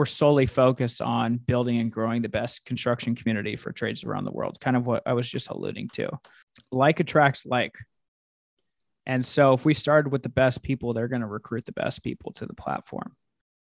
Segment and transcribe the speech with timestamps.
[0.00, 4.30] we're solely focused on building and growing the best construction community for trades around the
[4.30, 4.58] world.
[4.58, 6.08] Kind of what I was just alluding to.
[6.72, 7.76] Like attracts like.
[9.04, 12.02] And so if we started with the best people, they're going to recruit the best
[12.02, 13.14] people to the platform.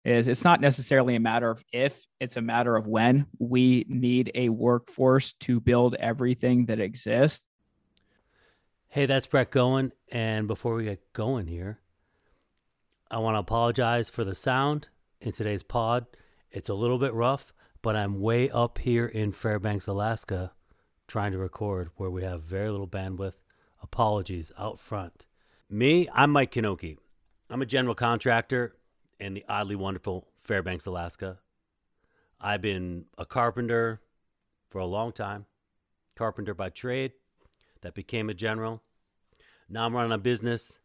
[0.06, 3.26] Is it's not necessarily a matter of if, it's a matter of when.
[3.38, 7.44] We need a workforce to build everything that exists.
[8.88, 9.92] Hey, that's Brek Goin.
[10.10, 11.82] And before we get going here,
[13.12, 14.88] I want to apologize for the sound
[15.20, 16.06] in today's pod.
[16.52, 20.52] It's a little bit rough, but I'm way up here in Fairbanks, Alaska,
[21.08, 23.36] trying to record where we have very little bandwidth.
[23.84, 25.28] Apologies out front.
[25.70, 26.98] Me, I'm Mike Knoche.
[27.52, 28.76] I'm a general contractor
[29.20, 31.38] in the oddly wonderful Fairbanks, Alaska.
[32.42, 34.02] I've been a carpenter
[34.70, 35.46] for a long time,
[36.16, 37.12] carpenter by trade,
[37.82, 38.82] that became a general.
[39.70, 40.80] Now I'm running a business.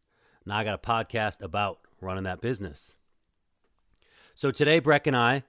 [0.45, 2.97] Now I got a podcast about running that business.
[4.34, 5.45] So today, Brek and I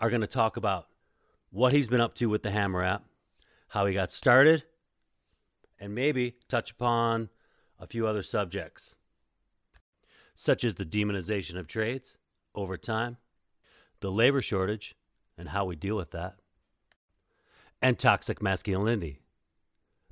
[0.00, 0.88] are going to talk about
[1.50, 3.04] what he's been up to with the hammr app,
[3.68, 4.64] how he got started,
[5.78, 7.28] and maybe touch upon
[7.78, 8.94] a few other subjects,
[10.34, 12.18] such as the demonization of trades
[12.54, 13.16] over time,
[14.00, 14.94] the labor shortage
[15.38, 16.36] and how we deal with that,
[17.82, 19.20] and toxic masculinity.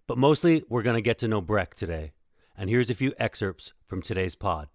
[0.06, 2.12] But mostly, we're going to get to know Brek today.
[2.56, 4.68] And here's a few excerpts from today's pod.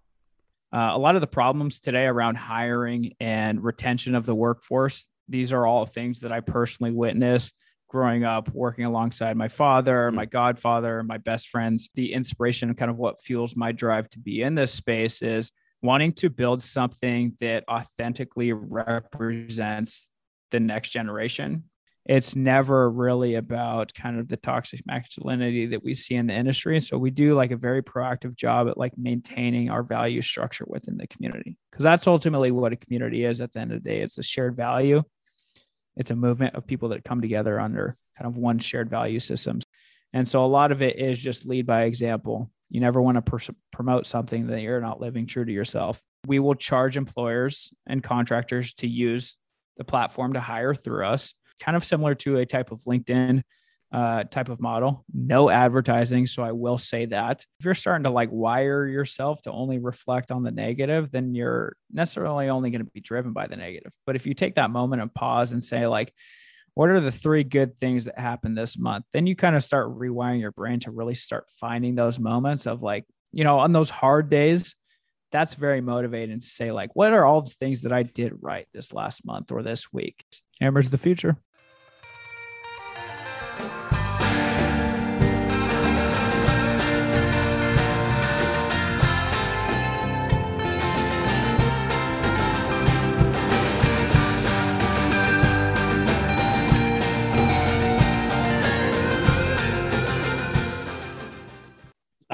[0.72, 5.52] Uh, a lot of the problems today around hiring and retention of the workforce, these
[5.52, 7.54] are all things that I personally witnessed
[7.88, 10.16] growing up, working alongside my father, mm-hmm.
[10.16, 11.90] my godfather, my best friends.
[11.94, 15.50] The inspiration and kind of what fuels my drive to be in this space is
[15.82, 20.08] wanting to build something that authentically represents
[20.50, 21.64] the next generation
[22.10, 26.80] it's never really about kind of the toxic masculinity that we see in the industry.
[26.80, 30.96] So we do like a very proactive job at like maintaining our value structure within
[30.96, 34.00] the community because that's ultimately what a community is at the end of the day.
[34.00, 35.04] It's a shared value.
[35.96, 39.62] It's a movement of people that come together under kind of one shared value systems.
[40.12, 42.50] And so a lot of it is just lead by example.
[42.70, 46.02] You never want to pr- promote something that you're not living true to yourself.
[46.26, 49.38] We will charge employers and contractors to use
[49.76, 53.42] the platform to hire through us kind of similar to a type of LinkedIn
[53.92, 55.04] uh, type of model.
[55.12, 56.26] No advertising.
[56.26, 60.30] So I will say that if you're starting to like wire yourself to only reflect
[60.30, 63.92] on the negative, then you're necessarily only going to be driven by the negative.
[64.06, 66.12] But if you take that moment and pause and say, like,
[66.74, 69.04] what are the three good things that happened this month?
[69.12, 72.82] Then you kind of start rewiring your brain to really start finding those moments of
[72.82, 74.76] like, you know, on those hard days,
[75.32, 78.66] that's very motivating to say, like, what are all the things that I did right
[78.72, 80.24] this last month or this week?
[80.60, 81.36] hammr's the future.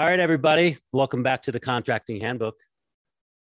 [0.06, 0.78] All right, everybody.
[0.92, 2.60] Welcome back to the Contracting Handbook.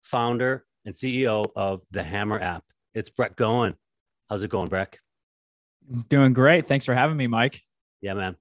[0.02, 2.64] Founder and CEO of the hammr app.
[2.92, 3.76] It's Brek Goin.
[4.28, 4.96] How's it going, Brek?
[6.10, 6.68] Doing great.
[6.68, 7.62] Thanks for having me, Mike.
[8.02, 8.36] Yeah, man.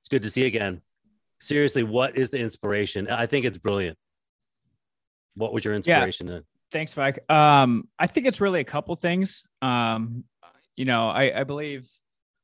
[0.00, 0.80] It's good to see you again.
[1.42, 3.06] Seriously, what is the inspiration?
[3.06, 3.98] I think it's brilliant.
[5.34, 6.26] What was your inspiration?
[6.28, 6.38] Yeah.
[6.72, 7.30] Thanks, Mike.
[7.30, 9.42] Um, I think it's really a couple things.
[9.60, 10.24] Um,
[10.74, 11.86] you know, I, I believe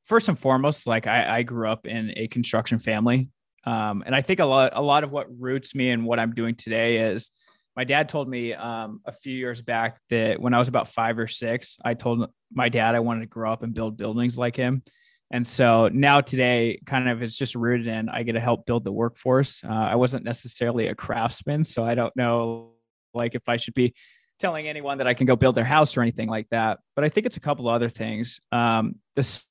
[0.05, 3.31] first and foremost, like I, I grew up in a construction family.
[3.66, 6.34] Um, and I think a lot, a lot of what roots me and what I'm
[6.34, 7.30] doing today is
[7.76, 11.19] my dad told me um, a few years back that when I was about five
[11.19, 14.54] or six, I told my dad I wanted to grow up and build buildings like
[14.54, 14.82] him.
[15.30, 18.84] And so now today, kind of, it's just rooted in I get to help build
[18.84, 19.64] the workforce.
[19.64, 22.75] Uh, I wasn't necessarily a craftsman, so I don't know
[23.14, 23.94] like if I should be
[24.38, 26.78] telling anyone that I can go build their house or anything like that.
[26.94, 28.41] But I think it's a couple other things.
[28.52, 29.42] Um, the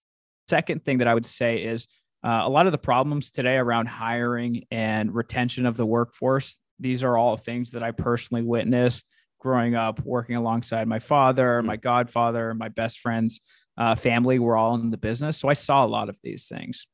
[0.47, 1.87] second thing that I would say is
[2.23, 7.03] uh, a lot of the problems today around hiring and retention of the workforce, these
[7.03, 9.05] are all things that I personally witnessed
[9.43, 11.67] growing up, working alongside my father, mm-hmm.
[11.67, 13.41] my godfather, my best friends,
[13.77, 14.39] uh, family.
[14.39, 15.37] We're all in the business.
[15.37, 16.87] So I saw a lot of these things.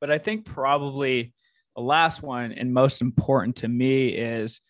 [0.00, 1.34] But I think probably
[1.74, 4.60] the last one and most important to me is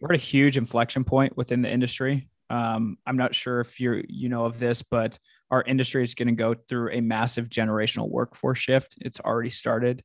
[0.00, 2.28] we're at a huge inflection point within the industry.
[2.48, 5.18] Um, I'm not sure if you're you know of this, but
[5.50, 8.96] our industry is going to go through a massive generational workforce shift.
[9.00, 10.02] It's already started.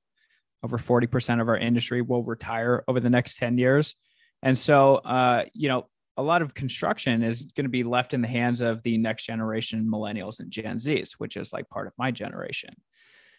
[0.64, 3.96] Over 40% of our industry will retire over the next 10 years.
[4.42, 5.88] And so, uh, you know,
[6.18, 9.26] a lot of construction is going to be left in the hands of the next
[9.26, 12.74] generation millennials and Gen Zs, which is like part of my generation.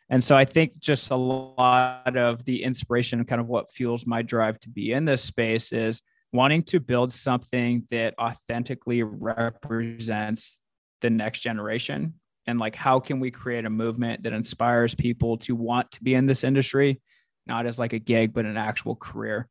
[0.09, 4.23] And so I think just a lot of the inspiration kind of what fuels my
[4.23, 10.59] drive to be in this space is wanting to build something that authentically represents
[11.07, 12.15] the next generation?
[12.47, 16.15] And like how can we create a movement that inspires people to want to be
[16.15, 17.01] in this industry
[17.47, 19.49] not as like a gig but an actual career?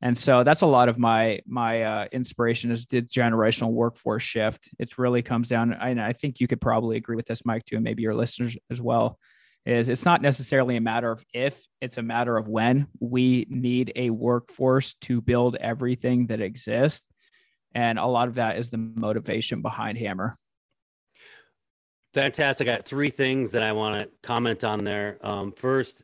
[0.00, 4.68] And so that's a lot of my my uh, inspiration is the generational workforce shift.
[4.78, 7.76] It really comes down and i think you could probably agree with this mike too
[7.76, 9.18] and maybe your listeners as well
[9.66, 12.86] is it's not necessarily a matter of if it's a matter of when.
[13.00, 17.06] We need a workforce to build everything that exists
[17.74, 20.34] and a lot of that is the motivation behind hammr
[22.14, 26.02] fantastic i got three things that i want to comment on there um, first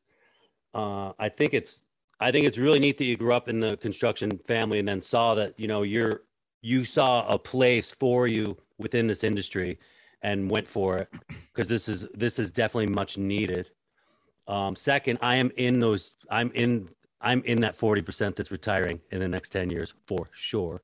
[0.75, 1.81] uh, i think it's
[2.19, 5.01] i think it's really neat that you grew up in the construction family and then
[5.01, 6.23] saw that you know you're
[6.63, 9.79] you saw a place for you within this industry
[10.23, 11.09] and went for it
[11.53, 13.71] because this is this is definitely much needed.
[14.47, 16.15] Um, second, I am in those.
[16.31, 16.89] I'm in.
[17.21, 20.83] I'm in that forty percent that's retiring in the next ten years for sure.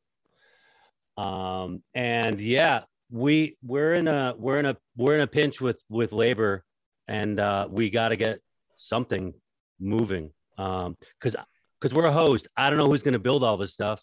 [1.17, 5.82] Um, and yeah, we we're in a we're in a we're in a pinch with
[5.88, 6.64] with labor,
[7.06, 8.41] and uh, we got to get
[8.76, 9.35] something
[9.79, 10.32] moving.
[10.58, 11.37] Um, because
[11.81, 12.49] because we're a host.
[12.56, 14.03] I don't know who's going to build all this stuff.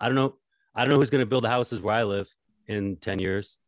[0.00, 0.34] I don't know.
[0.74, 2.28] I don't know who's going to build the houses where I live
[2.66, 3.58] in ten years.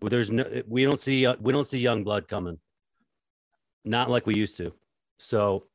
[0.00, 2.58] Well, there's no, we don't see, uh, we don't see young blood coming,
[3.82, 4.74] not like we used to.
[5.18, 5.68] So,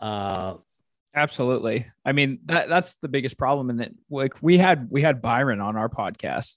[0.00, 0.54] uh,
[1.12, 1.86] absolutely.
[2.04, 3.70] I mean, that that's the biggest problem.
[3.70, 6.56] And that like we had, we had Byron on our podcast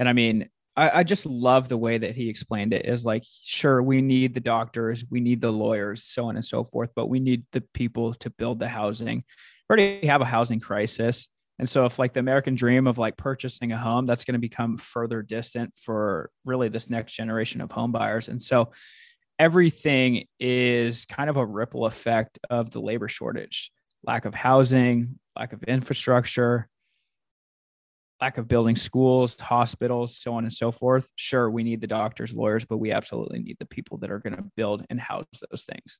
[0.00, 3.22] and I mean, I, I just love the way that he explained it is like,
[3.44, 7.08] sure, we need the doctors, we need the lawyers, so on and so forth, but
[7.08, 9.22] we need the people to build the housing.
[9.68, 11.28] We already have a housing crisis
[11.60, 14.40] and so if like the American dream of like purchasing a home, that's going to
[14.40, 18.28] become further distant for really this next generation of home buyers.
[18.28, 18.72] And so
[19.38, 25.52] everything is kind of a ripple effect of the labor shortage, lack of housing, lack
[25.52, 26.66] of infrastructure,
[28.20, 31.10] lack of building schools, hospitals, so on and so forth.
[31.16, 34.36] Sure, we need the doctors, lawyers, but we absolutely need the people that are going
[34.36, 35.98] to build and house those things.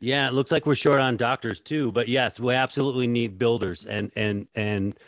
[0.00, 3.84] Yeah, it looks like we're short on doctors too, but yes, we absolutely need builders,
[3.84, 4.98] and and and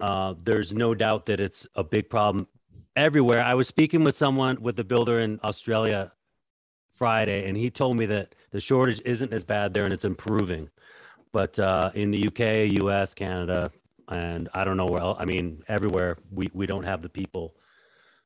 [0.00, 2.48] uh, there's no doubt that it's a big problem
[2.96, 3.42] everywhere.
[3.42, 6.12] I was speaking with someone with a builder in Australia
[6.90, 10.70] Friday, and he told me that the shortage isn't as bad there, and it's improving.
[11.32, 13.70] But uh, in the UK, US, Canada,
[14.08, 17.54] and I don't know where else, I mean, everywhere we we don't have the people.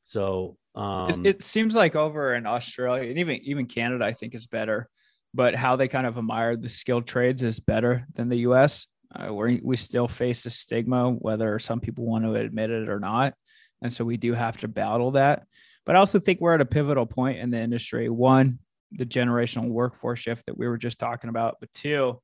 [0.02, 4.34] So um, it, it seems like over in Australia and even even Canada, I think
[4.34, 4.88] is better
[5.34, 8.86] but how they kind of admire the skilled trades is better than the US.
[9.14, 13.00] Uh, we we still face a stigma, whether some people want to admit it or
[13.00, 13.34] not.
[13.80, 15.44] And so we do have to battle that.
[15.86, 18.08] But I also think we're at a pivotal point in the industry.
[18.08, 18.58] One,
[18.92, 21.56] the generational workforce shift that we were just talking about.
[21.60, 22.20] But two,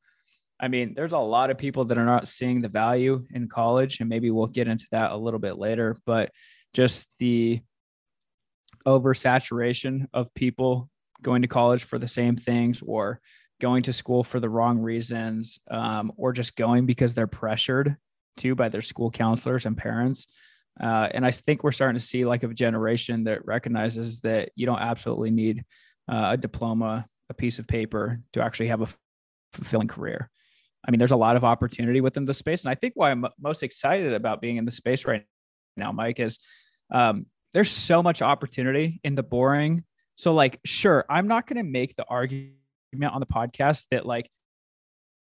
[0.64, 4.00] I mean, there's a lot of people that are not seeing the value in college,
[4.00, 5.94] and maybe we'll get into that a little bit later.
[6.06, 6.30] But
[6.72, 7.60] just the
[8.86, 10.88] oversaturation of people
[11.20, 13.20] going to college for the same things or
[13.60, 17.96] going to school for the wrong reasons um, or just going because they're pressured
[18.38, 20.26] to by their school counselors and parents.
[20.80, 24.64] Uh, and I think we're starting to see like a generation that recognizes that you
[24.64, 25.62] don't absolutely need
[26.10, 28.88] uh, a diploma, a piece of paper to actually have a
[29.52, 30.30] fulfilling career.
[30.86, 32.62] I mean, there's a lot of opportunity within the space.
[32.62, 35.24] And I think why I'm most excited about being in the space right
[35.76, 36.38] now, Mike, is
[36.92, 39.84] um, there's so much opportunity in the boring
[40.16, 42.54] so, like, sure, I'm not going to make the argument
[43.02, 44.30] on the podcast that, like,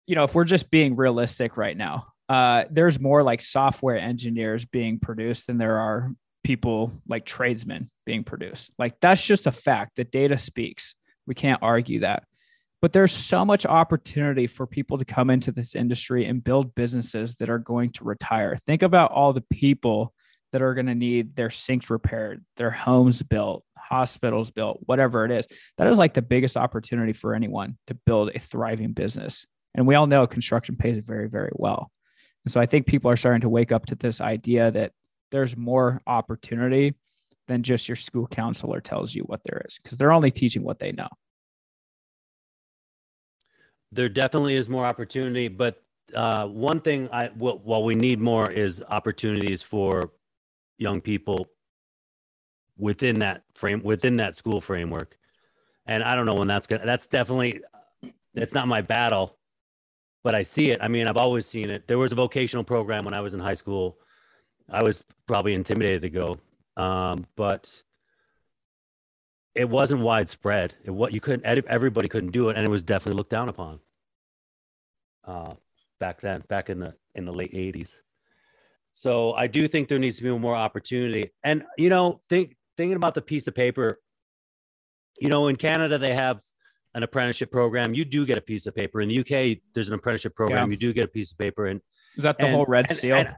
[0.06, 4.66] you know, if we're just being realistic right now, uh, there's more like software engineers
[4.66, 6.12] being produced than there are
[6.44, 8.74] people like tradesmen being produced.
[8.78, 9.96] Like, that's just a fact.
[9.96, 10.96] The data speaks.
[11.26, 12.24] We can't argue that.
[12.82, 17.36] But there's so much opportunity for people to come into this industry and build businesses
[17.36, 18.58] that are going to retire.
[18.66, 20.14] Think about all the people
[20.52, 25.32] that are going to need their sinks repaired, their homes built, hospitals built, whatever it
[25.32, 25.48] is.
[25.78, 29.46] That is like the biggest opportunity for anyone to build a thriving business.
[29.76, 31.92] And we all know construction pays very, very well.
[32.44, 34.92] And so I think people are starting to wake up to this idea that
[35.30, 36.96] there's more opportunity
[37.48, 40.80] than just your school counselor tells you what there is, because they're only teaching what
[40.80, 41.08] they know.
[43.92, 45.82] There definitely is more opportunity, but
[46.16, 50.12] uh, one thing I well, we need more is opportunities for
[50.78, 51.48] young people
[52.78, 55.18] within that frame within that school framework.
[55.86, 57.62] And i don't know when that's gonna that's definitely
[58.34, 59.38] that's not my battle
[60.24, 60.80] but i see it.
[60.82, 61.88] I mean i've always seen it.
[61.88, 63.98] There was a vocational program when i was in high school.
[64.70, 66.40] I was probably intimidated to go
[66.78, 67.84] um, but
[69.56, 73.18] it wasn't widespread it what you couldn't everybody couldn't do it and it was definitely
[73.18, 73.80] looked down upon
[75.26, 75.54] uh,
[76.00, 77.96] back then back in the in the late 80s
[78.92, 81.32] So I do think there needs to be more opportunity.
[81.44, 84.00] And you know, think thinking about the piece of paper,
[85.20, 86.42] you know, in Canada they have
[86.94, 87.94] an apprenticeship program.
[87.94, 89.00] You do get a piece of paper.
[89.02, 90.70] In the UK, there's an apprenticeship program.
[90.70, 90.72] Yeah.
[90.74, 91.68] You do get a piece of paper.
[91.68, 91.82] And
[92.18, 93.16] is that the and, whole Red and, Seal?
[93.16, 93.36] And,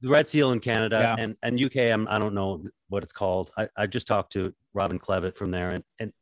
[0.00, 1.22] the Red Seal in Canada yeah.
[1.22, 3.50] and, and UK, I'm, I don't know what it's called.
[3.56, 5.70] I, I just talked to Robin Clevitt from there.
[5.70, 6.12] And, and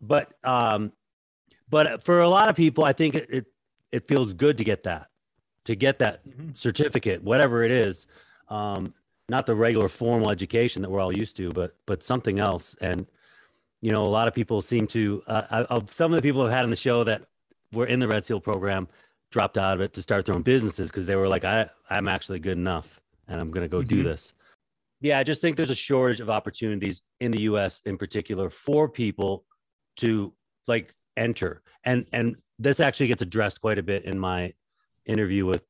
[0.00, 0.92] but um,
[1.68, 3.46] but for a lot of people, I think it, it,
[3.90, 5.08] it feels good to get that,
[5.64, 6.50] to get that mm-hmm.
[6.54, 8.06] certificate, whatever it is.
[8.48, 8.94] Um,
[9.28, 12.76] not the regular formal education that we're all used to, but but something else.
[12.80, 13.06] And
[13.80, 15.22] you know, a lot of people seem to.
[15.26, 17.22] Uh, I, some of the people I've had on the show that
[17.72, 18.86] were in the Red Seal program
[19.34, 22.06] dropped out of it to start their own businesses because they were like, I I'm
[22.06, 23.96] actually good enough, and I'm going to go mm-hmm.
[23.96, 24.32] do this.
[25.00, 27.82] Yeah, I just think there's a shortage of opportunities in the U.S.
[27.84, 29.44] in particular for people
[29.96, 30.32] to
[30.68, 34.52] like enter, and and this actually gets addressed quite a bit in my
[35.04, 35.64] interview with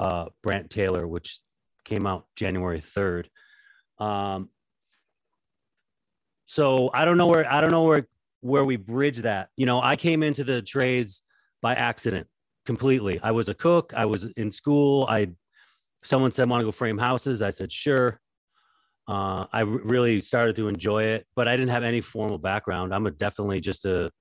[0.00, 1.38] uh, Brant Taylor, which
[1.84, 3.26] came out January 3rd.
[4.00, 4.48] Um,
[6.46, 8.08] so I don't know where I don't know where
[8.40, 9.50] where we bridge that.
[9.56, 11.22] You know, I came into the trades
[11.62, 12.26] by accident
[12.68, 13.18] completely.
[13.22, 13.94] I was a cook.
[13.96, 15.06] I was in school.
[15.08, 15.30] I
[16.04, 17.40] someone said want to go frame houses.
[17.40, 18.20] I said sure.
[19.08, 22.94] Uh, I r- really started to enjoy it, but I didn't have any formal background.
[22.94, 24.12] I'm a definitely just a,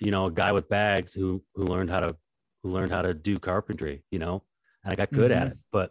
[0.00, 2.16] you know, a guy with bags who who learned how to
[2.62, 4.02] who learned how to do carpentry.
[4.10, 4.42] You know,
[4.82, 5.42] and I got good mm-hmm.
[5.42, 5.58] at it.
[5.70, 5.90] But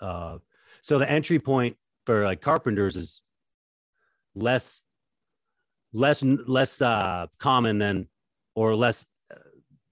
[0.00, 0.38] uh,
[0.80, 3.20] so the entry point for like carpenters is
[4.34, 4.80] less
[5.92, 8.08] less less uh, common than
[8.54, 9.04] or less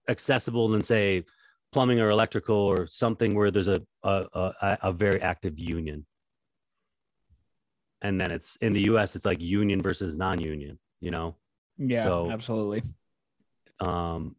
[0.09, 1.25] accessible than say
[1.73, 6.07] plumbing or electrical or something where there's a a, a, a very active union.
[8.03, 11.37] And then it's in the us it's like union versus non-union you know?
[11.79, 12.83] Yeah so, absolutely.
[13.81, 14.37] um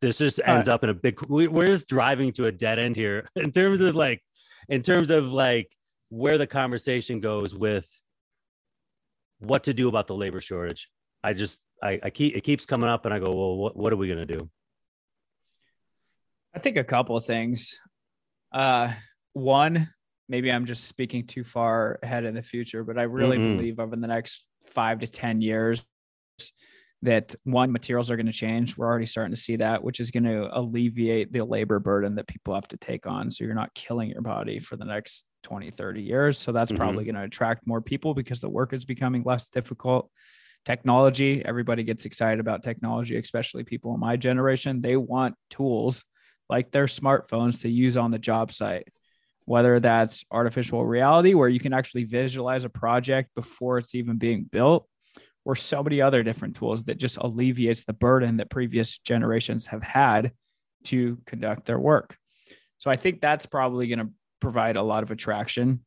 [0.00, 3.28] this just ends up in a big we're just driving to a dead end here
[3.36, 4.20] in terms of like
[4.68, 5.70] in terms of like
[6.08, 7.88] where the conversation goes with
[9.38, 10.88] what to do about the labor shortage.
[11.24, 13.92] I just i, I keep it keeps coming up and i go well what, what
[13.92, 14.48] are we going to do?
[16.54, 17.78] I think a couple of things.
[18.52, 18.92] Uh
[19.34, 19.88] one
[20.28, 23.56] maybe i'm just speaking too far ahead in the future but i really mm-hmm.
[23.56, 25.82] believe over the next five to ten years
[27.02, 28.78] that one materials are going to change.
[28.78, 32.28] We're already starting to see that which is going to alleviate the labor burden that
[32.28, 33.30] people have to take on.
[33.30, 36.38] So you're not killing your body for the next 20 30 years.
[36.38, 36.80] So that's mm-hmm.
[36.80, 40.10] probably going to attract more people because the work is becoming less difficult
[40.64, 46.04] technology everybody gets excited about technology especially people in my generation they want tools
[46.48, 48.86] like their smartphones to use on the job site
[49.44, 54.44] whether that's artificial reality where you can actually visualize a project before it's even being
[54.44, 54.86] built
[55.44, 59.82] or so many other different tools that just alleviates the burden that previous generations have
[59.82, 60.32] had
[60.84, 62.16] to conduct their work.
[62.78, 65.84] So I think that's probably going to provide a lot of attraction.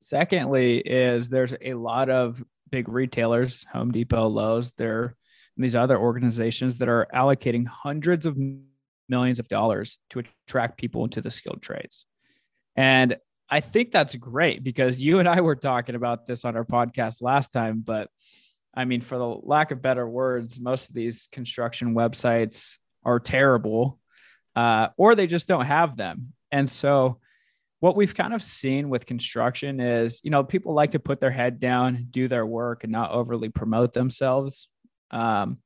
[0.00, 5.16] Secondly, is there's a lot of big retailers, Home Depot, Lowe's, there
[5.58, 8.38] these other organizations that are allocating hundreds of
[9.08, 12.06] millions of dollars to attract people into the skilled trades.
[12.76, 13.16] And
[13.50, 17.22] I think that's great because you and I were talking about this on our podcast
[17.22, 18.08] last time, but
[18.74, 23.98] I mean, for the lack of better words, most of these construction websites are terrible,
[24.54, 26.34] uh, or they just don't have them.
[26.52, 27.18] And so,
[27.80, 31.30] what we've kind of seen with construction is, you know, people like to put their
[31.30, 34.68] head down, do their work, and not overly promote themselves.
[35.10, 35.58] Um,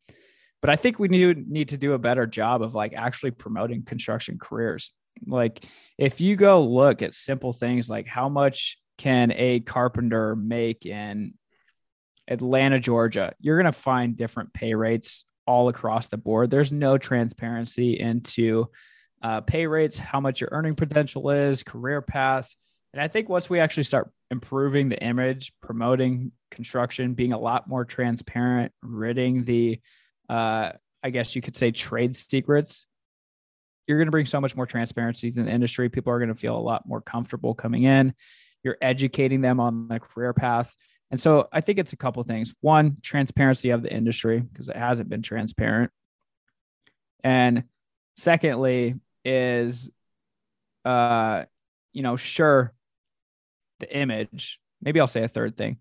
[0.60, 3.84] but I think we need need to do a better job of like actually promoting
[3.84, 4.92] construction careers.
[5.26, 5.64] Like,
[5.98, 11.34] if you go look at simple things like how much can a carpenter make in
[12.28, 16.50] Atlanta, Georgia, you're going to find different pay rates all across the board.
[16.50, 18.68] There's no transparency into
[19.22, 22.54] uh, pay rates, how much your earning potential is, career path.
[22.92, 27.68] And I think once we actually start improving the image, promoting construction, being a lot
[27.68, 29.80] more transparent, ridding the,
[30.28, 32.86] uh, I guess you could say, trade secrets,
[33.86, 35.88] you're going to bring so much more transparency to the industry.
[35.88, 38.14] People are going to feel a lot more comfortable coming in.
[38.62, 40.74] You're educating them on the career path.
[41.10, 42.54] And so I think it's a couple things.
[42.60, 45.90] One, transparency of the industry because it hasn't been transparent.
[47.24, 47.64] And
[48.16, 49.90] secondly is
[50.84, 51.44] uh
[51.92, 52.72] you know, sure
[53.80, 54.58] the image.
[54.80, 55.78] Maybe I'll say a third thing.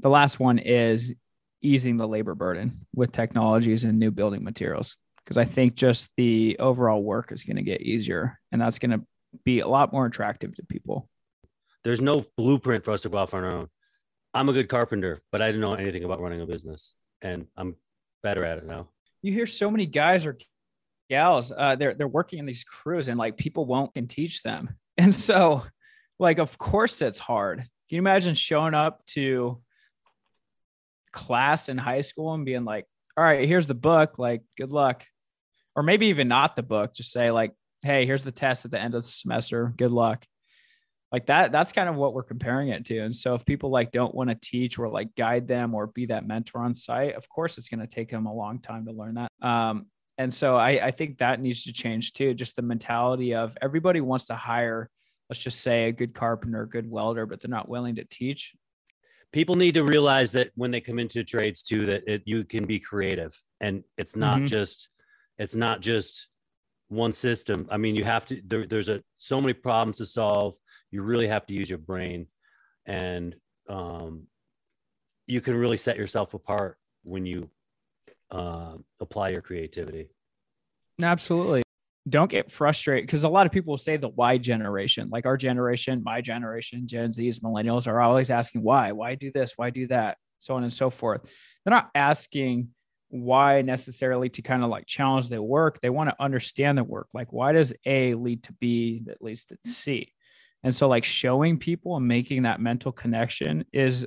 [0.00, 1.14] The last one is
[1.60, 6.56] easing the labor burden with technologies and new building materials because I think just the
[6.58, 9.04] overall work is going to get easier and that's going to
[9.44, 11.08] be a lot more attractive to people.
[11.84, 13.68] There's no blueprint for us to go off on our own.
[14.34, 17.76] I'm a good carpenter, but I didn't know anything about running a business, and I'm
[18.22, 18.88] better at it now.
[19.22, 20.36] You hear so many guys are
[21.08, 24.70] gals, uh, they're they're working in these crews and like people won't can teach them.
[25.00, 25.62] And so,
[26.18, 27.58] like, of course it's hard.
[27.58, 29.62] Can you imagine showing up to
[31.12, 32.84] class in high school and being like,
[33.16, 35.04] all right, here's the book, like, good luck.
[35.76, 38.80] Or maybe even not the book, just say, like, hey, here's the test at the
[38.80, 39.72] end of the semester.
[39.76, 40.26] Good luck.
[41.10, 42.98] Like that, that's kind of what we're comparing it to.
[42.98, 46.06] And so if people like don't want to teach or like guide them or be
[46.06, 48.92] that mentor on site, of course it's going to take them a long time to
[48.92, 49.32] learn that.
[49.40, 49.86] Um,
[50.18, 52.34] and so I, I think that needs to change too.
[52.34, 54.90] Just the mentality of everybody wants to hire,
[55.30, 58.54] let's just say a good carpenter, a good welder, but they're not willing to teach.
[59.32, 62.64] People need to realize that when they come into trades too, that it, you can
[62.64, 64.46] be creative and it's not mm-hmm.
[64.46, 64.88] just,
[65.38, 66.28] it's not just
[66.88, 67.68] one system.
[67.70, 70.56] I mean, you have to, there, there's a, so many problems to solve.
[70.90, 72.26] You really have to use your brain
[72.86, 73.36] and
[73.68, 74.26] um,
[75.26, 77.50] you can really set yourself apart when you
[78.30, 80.08] uh, apply your creativity.
[81.02, 81.62] Absolutely.
[82.08, 86.02] Don't get frustrated because a lot of people say the why generation, like our generation,
[86.02, 90.16] my generation, Gen Zs, millennials are always asking why, why do this, why do that,
[90.38, 91.22] so on and so forth.
[91.64, 92.68] They're not asking
[93.10, 95.80] why necessarily to kind of like challenge their work.
[95.80, 97.08] They want to understand the work.
[97.12, 100.12] Like, why does A lead to B that leads to C?
[100.62, 104.06] And so, like, showing people and making that mental connection is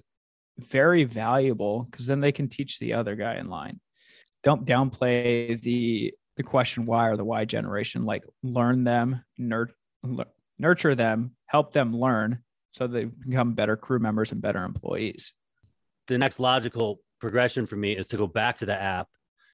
[0.59, 3.79] very valuable because then they can teach the other guy in line
[4.43, 8.05] don't downplay the the question why or the why generation.
[8.05, 9.71] Like learn them nur-
[10.57, 12.39] nurture them help them learn
[12.71, 15.33] so they become better crew members and better employees.
[16.07, 19.07] The next logical progression for me is to go back to the app.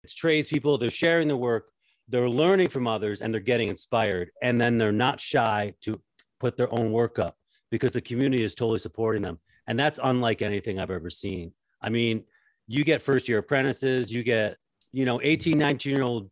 [0.04, 1.66] It's tradespeople they're sharing the work
[2.10, 4.32] they're learning from others and they're getting inspired.
[4.42, 6.02] And then they're not shy to
[6.40, 7.36] put their own work up
[7.70, 9.40] because the community is totally supporting them.
[9.68, 11.52] And that's unlike anything i've ever seen.
[11.82, 12.24] I mean
[12.68, 14.58] you get first year apprentices you get
[14.92, 16.30] you know 18 19 year old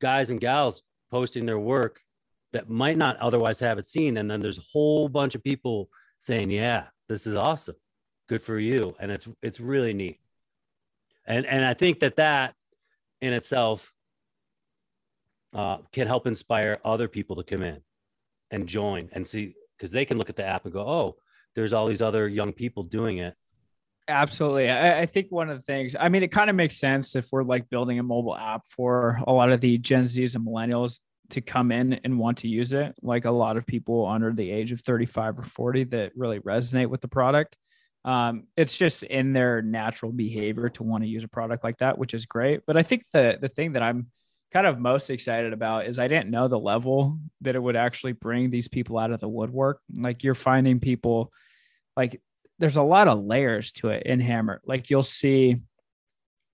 [0.00, 2.00] guys and gals posting their work
[2.52, 4.16] that might not otherwise have it seen.
[4.16, 5.88] And then there's a whole bunch of people
[6.18, 7.76] saying yeah this is awesome.
[8.28, 8.94] Good for you.
[9.00, 10.20] And it's it's really neat.
[11.26, 12.54] And and i think that that
[13.20, 13.92] in itself
[15.54, 17.80] uh, can help inspire other people to come in
[18.50, 21.16] and join and see because they can look at the app and go oh
[21.54, 23.34] there's all these other young people doing it
[24.06, 24.68] Absolutely.
[24.68, 27.28] I, I, think one of the things, I mean, it kind of makes sense if
[27.32, 31.00] we're like building a mobile app for a lot of the Gen Zs and millennials
[31.30, 32.94] to come in and want to use it.
[33.02, 36.88] Like a lot of people under the age of 35 or 40 that really resonate
[36.88, 37.56] with the product.
[38.04, 41.96] Um, it's just in their natural behavior to want to use a product like that,
[41.96, 42.60] which is great.
[42.66, 44.08] But I think the the thing that I'm
[44.52, 48.12] kind of most excited about is I didn't know the level that it would actually
[48.12, 49.80] bring these people out of the woodwork.
[49.96, 51.32] Like you're finding people
[51.96, 52.20] like
[52.58, 54.58] there's a lot of layers to it in hammr.
[54.64, 55.60] Like you'll see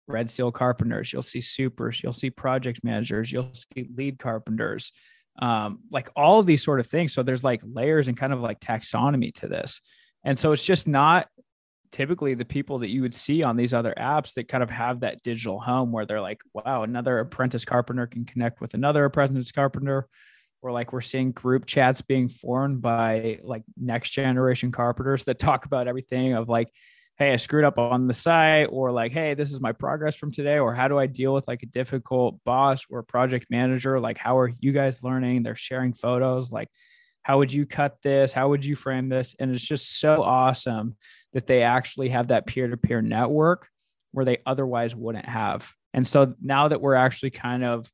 [0.07, 4.93] red seal carpenters, you'll see supers, you'll see project managers, you'll see lead carpenters,
[5.41, 7.13] um, like all of these sort of things.
[7.13, 9.81] So there's like layers and kind of like taxonomy to this.
[10.25, 11.29] And so it's just not
[11.93, 15.01] typically the people that you would see on these other apps that kind of have
[15.01, 19.53] that digital home where they're like, wow, another apprentice carpenter can connect with another apprentice
[19.53, 20.09] carpenter
[20.63, 25.65] or like we're seeing group chats being formed by like next generation carpenters that talk
[25.65, 26.71] about everything of like
[27.19, 30.31] hey i screwed up on the site or like hey this is my progress from
[30.31, 34.01] today or how do i deal with like a difficult boss or project manager?
[34.01, 35.43] Like how are you guys learning?
[35.43, 36.51] They're sharing photos.
[36.51, 36.69] Like
[37.23, 38.33] how would you cut this?
[38.33, 39.35] How would you frame this?
[39.39, 40.97] And it's just so awesome
[41.33, 43.69] that they actually have that peer-to-peer network
[44.13, 45.71] where they otherwise wouldn't have.
[45.93, 47.91] And so now that we're actually kind of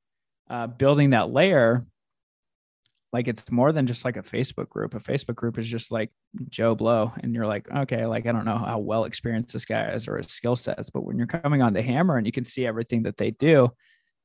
[0.49, 1.85] uh, building that layer
[3.13, 4.95] like it's more than just like a Facebook group.
[4.95, 6.11] A Facebook group is just like
[6.49, 9.91] Joe Blow, and you're like, okay, like I don't know how well experienced this guy
[9.91, 12.45] is or his skill sets, but when you're coming on to hammr and you can
[12.45, 13.71] see everything that they do,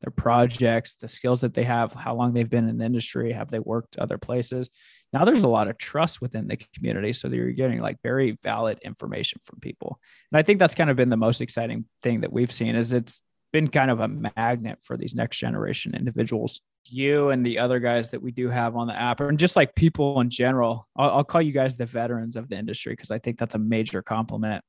[0.02, 3.52] their projects, the skills that they have, how long they've been in the industry, have
[3.52, 4.70] they worked other places?
[5.14, 8.38] Now there's a lot of trust within the community, so that you're getting like very
[8.42, 10.00] valid information from people,
[10.32, 12.94] and I think that's kind of been the most exciting thing that we've seen is
[12.94, 13.22] it's
[13.54, 18.10] been kind of a magnet for these next generation individuals you and the other guys
[18.12, 20.88] that we do have on the app, and just like people in general.
[20.96, 23.60] I'll, I'll call you guys the veterans of the industry because I think that's a
[23.60, 24.64] major compliment.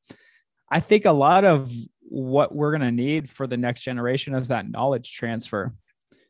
[0.71, 4.49] I think a lot of what we're going to need for the next generation is
[4.49, 5.73] that knowledge transfer.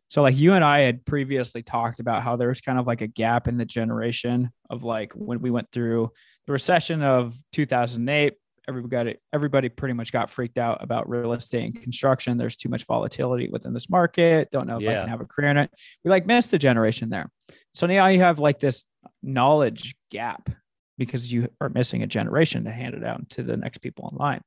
[0.08, 3.06] So, like you and I had previously talked about how there's kind of like a
[3.06, 6.10] gap in the generation of like when we went through
[6.46, 8.34] the recession of 2008
[8.68, 12.38] everybody everybody pretty much got freaked out about real estate and construction.
[12.38, 14.50] There's too much volatility within this market.
[14.50, 14.90] Don't know if yeah.
[14.90, 15.70] I can have a career in it.
[16.04, 17.30] We like missed a generation there.
[17.74, 18.84] So now you have like this
[19.22, 20.50] knowledge gap
[20.98, 24.18] because you are missing a generation to hand it out to the next people in
[24.18, 24.42] line.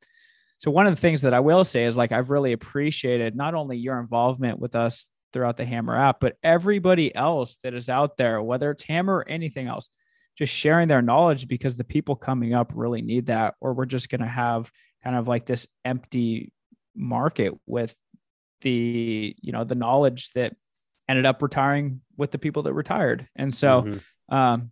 [0.57, 3.55] So one of the things that I will say is like I've really appreciated not
[3.55, 8.15] only your involvement with us throughout the hammr app, but everybody else that is out
[8.15, 9.89] there, whether it's hammr or anything else,
[10.37, 14.09] just sharing their knowledge because the people coming up really need that, or we're just
[14.09, 14.71] going to have
[15.03, 16.51] kind of like this empty
[16.95, 17.95] market with
[18.61, 20.55] the, you know, the knowledge that
[21.07, 23.27] ended up retiring with the people that retired.
[23.35, 24.35] And so, mm-hmm.
[24.35, 24.71] um,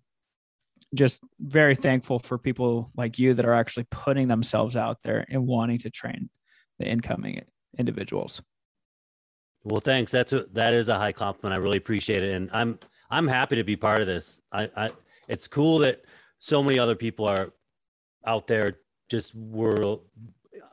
[0.94, 5.48] just very thankful for people like you that are actually putting themselves out there and
[5.48, 6.30] wanting to train
[6.78, 7.44] the incoming
[7.78, 8.42] individuals.
[9.64, 10.12] Well, thanks.
[10.12, 11.54] That's a that is a high compliment.
[11.58, 14.42] I really appreciate it, and I'm I'm happy to be part of this.
[14.52, 14.90] I, I
[15.28, 16.04] it's cool that
[16.40, 17.54] so many other people are
[18.26, 18.80] out there.
[19.10, 19.98] Just we're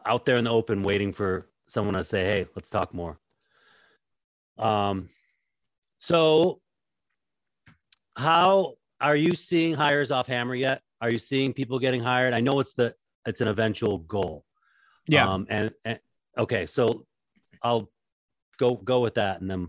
[0.06, 3.18] out there in the open, waiting for someone to say, "Hey, let's talk more."
[4.58, 5.08] Um,
[5.98, 6.60] so
[8.16, 10.82] how are you seeing hires off hammr yet?
[11.00, 12.34] Are you seeing people getting hired?
[12.34, 12.94] I know it's the
[13.26, 14.44] it's an eventual goal.
[15.06, 15.28] Yeah.
[15.28, 16.00] Um, and, and
[16.38, 17.06] okay, so
[17.62, 17.90] I'll
[18.58, 19.68] go go with that, and then.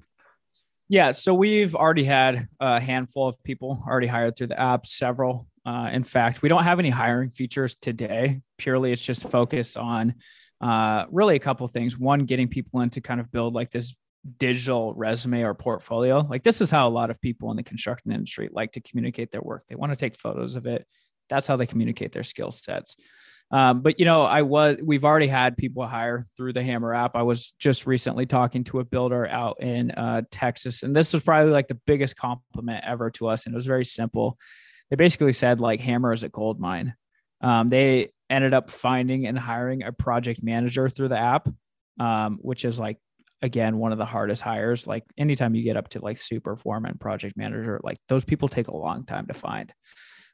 [0.92, 5.48] Yeah, so we've already had a handful of people already hired through the app, several.
[5.66, 8.42] Uh, in fact, we don't have any hiring features today.
[8.58, 10.16] Purely, it's just focused on
[10.60, 11.98] uh, really a couple things.
[11.98, 13.96] One, getting people in to kind of build like this
[14.38, 16.28] digital resume or portfolio.
[16.30, 19.32] Like this is how a lot of people in the construction industry like to communicate
[19.32, 19.64] their work.
[19.70, 20.86] They want to take photos of it.
[21.30, 22.98] That's how they communicate their skill sets.
[23.52, 27.16] Um, but you know, I was we've already had people hire through the hammr app.
[27.16, 31.22] I was just recently talking to a builder out in uh, Texas, and this was
[31.22, 33.46] probably like the biggest compliment ever to us.
[33.46, 34.38] And it was very simple.
[34.90, 36.96] They basically said like hammr is a gold mine.
[37.42, 41.50] Um, they ended up finding and hiring a project manager through the app,
[42.00, 43.00] um, which is like
[43.42, 44.88] again one of the hardest hires.
[44.88, 48.70] Like anytime you get up to like super foreman, project manager, like those people take
[48.70, 49.74] a long time to find.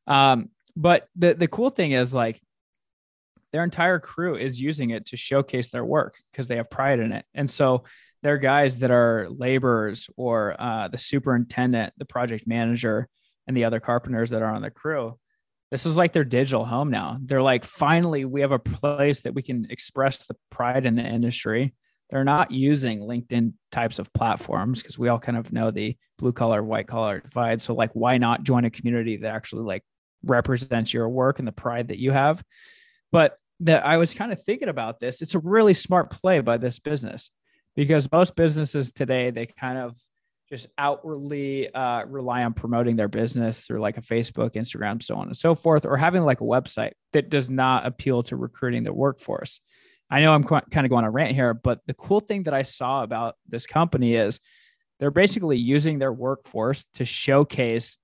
[0.06, 2.40] Um, but the the cool thing is like
[3.52, 7.12] their entire crew is using it to showcase their work because they have pride in
[7.12, 7.26] it.
[7.34, 7.84] And so
[8.24, 13.08] they're guys that are laborers or uh, the superintendent, the project manager,
[13.48, 15.18] and the other carpenters that are on the crew.
[15.72, 17.18] This is like their digital home now.
[17.22, 21.06] They're like, finally, we have a place that we can express the pride in the
[21.06, 21.74] industry.
[22.10, 26.32] They're not using LinkedIn types of platforms because we all kind of know the blue
[26.32, 27.62] collar, white collar divide.
[27.62, 29.84] So, like, why not join a community that actually like
[30.24, 32.42] represents your work and the pride that you have?
[33.18, 35.24] But that I was kind of thinking about this.
[35.24, 37.32] It's a really smart play by this business
[37.76, 39.98] because most businesses today they kind of
[40.52, 45.30] just outwardly uh, rely on promoting their business through like a Facebook, Instagram, so on
[45.30, 48.94] and so forth, or having like a website that does not appeal to recruiting the
[48.94, 49.62] workforce.
[50.12, 52.54] I know I'm kind of going on a rant here, but the cool thing that
[52.54, 54.40] I saw about this company is
[55.00, 57.98] they're basically using their workforce to showcase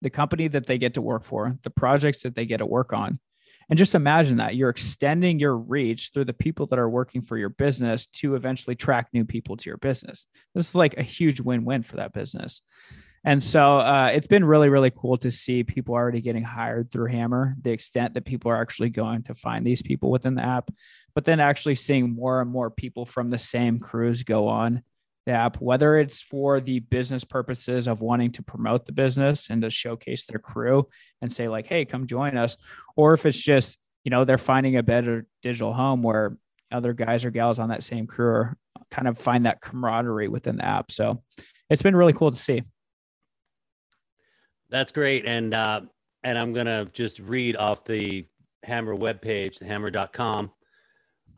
[0.00, 2.94] the company that they get to work for, the projects that they get to work
[2.94, 3.20] on,
[3.68, 7.36] and just imagine that you're extending your reach through the people that are working for
[7.36, 10.26] your business to eventually track new people to your business.
[10.54, 12.62] This is like a huge win win for that business.
[13.24, 17.10] And so uh, it's been really, really cool to see people already getting hired through
[17.10, 20.70] hammr, the extent that people are actually going to find these people within the app,
[21.14, 24.82] but then actually seeing more and more people from the same crews go on
[25.26, 29.62] the app, whether it's for the business purposes of wanting to promote the business and
[29.62, 30.88] to showcase their crew
[31.20, 32.56] and say, like, hey, come join us,
[32.96, 36.36] or if it's just, you know, they're finding a better digital home where
[36.72, 38.56] other guys or gals on that same crew are
[38.90, 40.90] kind of find that camaraderie within the app.
[40.90, 41.22] So
[41.70, 42.62] it's been really cool to see.
[44.70, 45.26] That's great.
[45.26, 45.82] And uh,
[46.24, 48.26] and I'm gonna just read off the
[48.66, 50.50] hammr webpage, the hammr.com.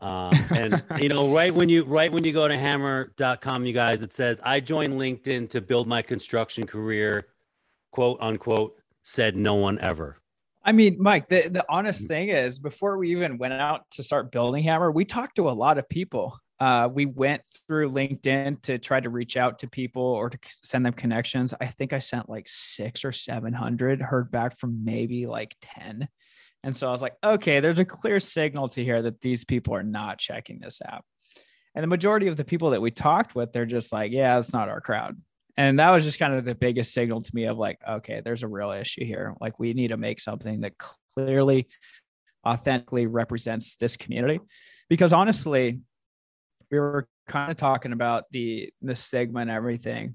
[0.05, 4.03] Um, and you know, right when you right when you go to hammr.com, you guys,
[4.03, 7.29] it says, I joined LinkedIn to build my construction career,
[7.91, 10.19] quote unquote, said no one ever.
[10.63, 14.31] I mean, Mike, the, the honest thing is before we even went out to start
[14.31, 16.39] building hammr, we talked to a lot of people.
[16.61, 20.85] Uh, we went through LinkedIn to try to reach out to people or to send
[20.85, 21.53] them connections.
[21.61, 26.09] I think I sent like six or 700, heard back from maybe like 10.
[26.65, 29.75] And so I was like, okay, there's a clear signal to here that these people
[29.75, 31.05] are not checking this app.
[31.75, 34.55] And the majority of the people that we talked with, they're just like, yeah, it's
[34.55, 35.21] not our crowd.
[35.59, 38.43] And that was just kind of the biggest signal to me of like, okay, there's
[38.43, 39.35] a real issue here.
[39.41, 40.73] Like, we need to make something that
[41.17, 41.69] clearly,
[42.47, 44.41] authentically represents this community.
[44.89, 45.81] Because honestly,
[46.71, 50.15] we were kind of talking about the the stigma and everything.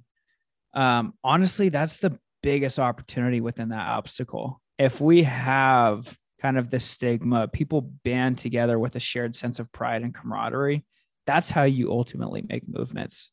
[0.74, 4.62] Um, honestly, that's the biggest opportunity within that obstacle.
[4.78, 9.72] If we have kind of the stigma, people band together with a shared sense of
[9.72, 10.86] pride and camaraderie,
[11.26, 13.32] that's how you ultimately make movements.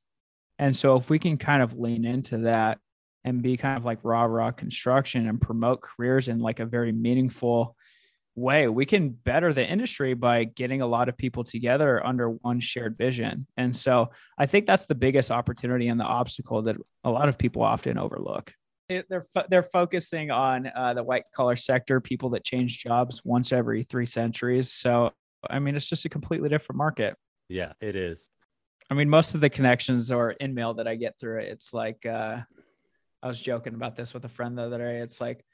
[0.58, 2.78] And so if we can kind of lean into that
[3.24, 6.92] and be kind of like raw, raw construction and promote careers in like a very
[6.92, 7.74] meaningful
[8.36, 8.68] way.
[8.68, 12.96] We can better the industry by getting a lot of people together under one shared
[12.96, 13.46] vision.
[13.56, 17.38] And so I think that's the biggest opportunity and the obstacle that a lot of
[17.38, 18.52] people often overlook.
[18.88, 23.52] They're fo- they're focusing on uh, the white collar sector, people that change jobs once
[23.52, 24.72] every three centuries.
[24.72, 25.12] So
[25.50, 27.16] I mean, it's just a completely different market.
[27.48, 28.28] Yeah, it is.
[28.90, 31.74] I mean, most of the connections or in mail that I get through it, it's
[31.74, 32.38] like uh,
[33.22, 34.98] I was joking about this with a friend the other day.
[34.98, 35.44] It's like,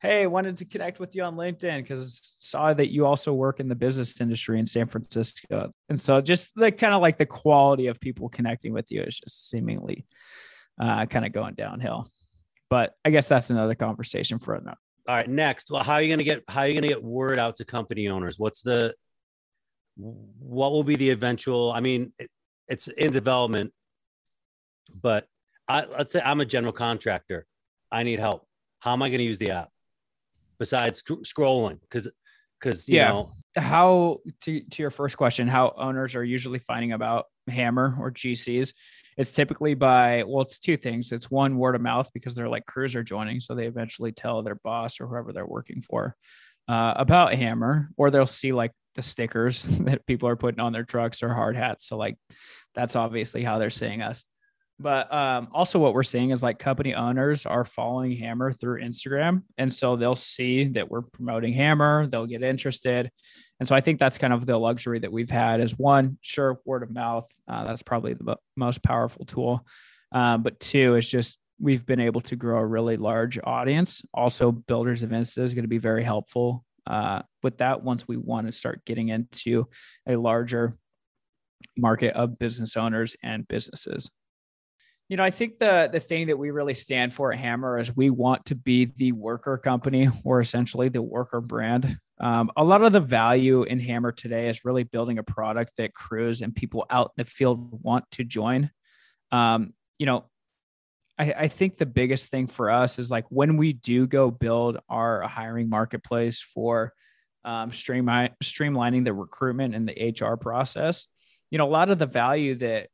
[0.00, 3.68] hey, wanted to connect with you on LinkedIn because saw that you also work in
[3.68, 5.70] the business industry in San Francisco.
[5.88, 9.18] And so just the kind of like the quality of people connecting with you is
[9.18, 10.04] just seemingly
[10.78, 12.06] uh, kind of going downhill.
[12.70, 14.78] But I guess that's another conversation for another.
[15.08, 15.70] All right, next.
[15.70, 18.08] Well, how are you gonna get how are you gonna get word out to company
[18.08, 18.38] owners?
[18.38, 18.94] What's the
[19.96, 21.72] what will be the eventual?
[21.72, 22.30] I mean, it,
[22.68, 23.72] it's in development,
[25.02, 25.26] but
[25.68, 27.46] I, let's say I'm a general contractor.
[27.92, 28.46] I need help.
[28.80, 29.68] How am I going to use the app
[30.58, 31.80] besides sc- scrolling?
[31.80, 32.08] Because,
[32.60, 33.10] because you Yeah.
[33.12, 38.10] know, how to, to your first question how owners are usually finding about hammr or
[38.10, 38.72] gcs
[39.16, 41.12] it's typically by well it's two things.
[41.12, 44.42] It's one word of mouth because they're like crews are joining so they eventually tell
[44.42, 46.16] their boss or whoever they're working for
[46.68, 50.84] uh, about hammr or they'll see like the stickers that people are putting on their
[50.84, 51.86] trucks or hard hats.
[51.86, 52.16] So like
[52.74, 54.24] that's obviously how they're seeing us
[54.80, 59.42] but um, also what we're seeing is like company owners are following hammr through instagram
[59.56, 63.10] and so they'll see that we're promoting hammr they'll get interested
[63.60, 66.60] and so I think that's kind of the luxury that we've had is one, sure,
[66.64, 67.30] word of mouth.
[67.46, 69.64] Uh, that's probably the mo- most powerful tool.
[70.12, 74.02] Um, but two is just we've been able to grow a really large audience.
[74.12, 78.48] Also, builders Insta is going to be very helpful uh, with that once we want
[78.48, 79.66] to start getting into
[80.08, 80.76] a larger
[81.76, 84.10] market of business owners and businesses.
[85.08, 87.94] You know, I think the the thing that we really stand for at hammr is
[87.94, 91.98] we want to be the worker company or essentially the worker brand.
[92.20, 95.92] Um, a lot of the value in hammr today is really building a product that
[95.92, 98.70] crews and people out in the field want to join.
[99.30, 100.24] Um, you know,
[101.18, 104.78] I, I think the biggest thing for us is like when we do go build
[104.88, 106.94] our hiring marketplace for
[107.44, 111.06] um, streamlining the recruitment and the HR process.
[111.50, 112.88] You know, a lot of the value that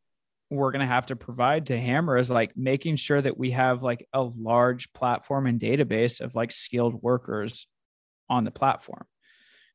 [0.51, 3.83] we're going to have to provide to hammr is like making sure that we have
[3.83, 7.69] like a large platform and database of like skilled workers
[8.29, 9.05] on the platform.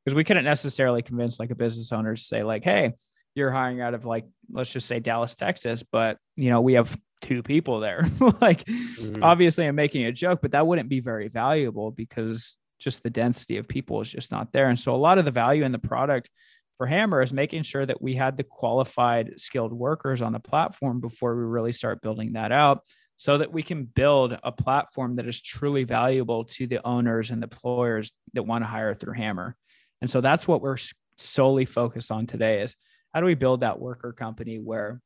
[0.04, 2.94] Because we couldn't necessarily convince like a business owner to say, like, hey,
[3.34, 6.96] you're hiring out of like, let's just say Dallas, Texas, but you know, we have
[7.22, 8.06] two people there.
[8.42, 9.24] like, Mhm.
[9.24, 13.58] obviously, I'm making a joke, but that wouldn't be very valuable because just the density
[13.58, 14.70] of people is just not there.
[14.70, 16.30] And so, a lot of the value in the product
[16.78, 21.00] for hammr is making sure that we had the qualified, skilled workers on the platform
[21.00, 22.82] before we really start building that out
[23.18, 27.42] so that we can build a platform that is truly valuable to the owners and
[27.42, 29.54] the employers that want to hire through hammr.
[30.02, 30.78] And so that's what we're
[31.18, 32.76] solely focused on today is
[33.14, 35.02] how do we build that worker company where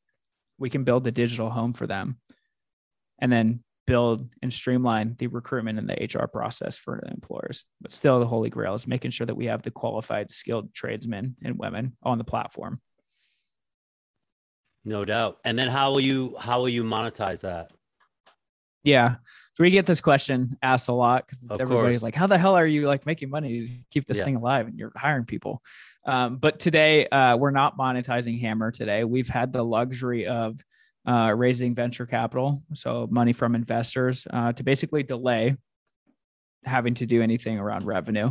[0.58, 2.18] we can build the digital home for them
[3.20, 7.64] and then build and streamline the recruitment and the HR process for employers.
[7.80, 11.34] But still the holy grail is making sure that we have the qualified skilled tradesmen
[11.42, 12.80] and women on the platform.
[14.84, 15.38] no doubt.
[15.44, 17.72] And then how will you how will you monetize that?
[18.82, 19.16] Yeah.
[19.54, 22.02] So we get this question asked a lot because everybody's course.
[22.02, 24.24] like, how the hell are you like making money to keep this Yeah.
[24.24, 25.60] thing alive and you're hiring people?
[26.06, 29.04] Um, but today uh, we're not monetizing hammr today.
[29.04, 30.58] We've had the luxury of
[31.06, 35.56] uh, raising venture capital, so money from investors uh, to basically delay
[36.64, 38.30] having to do anything around revenue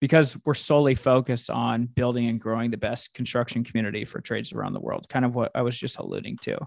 [0.00, 4.72] because we're solely focused on building and growing the best construction community for trades around
[4.72, 5.08] the world.
[5.08, 6.58] Kind of what I was just alluding to.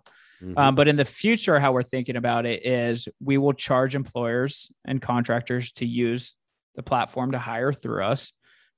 [0.42, 0.58] Mhm.
[0.58, 4.72] Um, but in the future, how we're thinking about it is we will charge employers
[4.86, 6.38] and contractors to use
[6.76, 8.32] the platform to hire through us.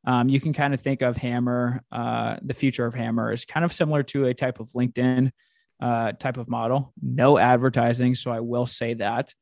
[0.06, 3.66] Um, you can kind of think of hammr, uh, the future of hammr is kind
[3.66, 5.32] of similar to a type of LinkedIn
[5.80, 6.94] uh, type of model.
[7.02, 9.34] No advertising, so I will say that.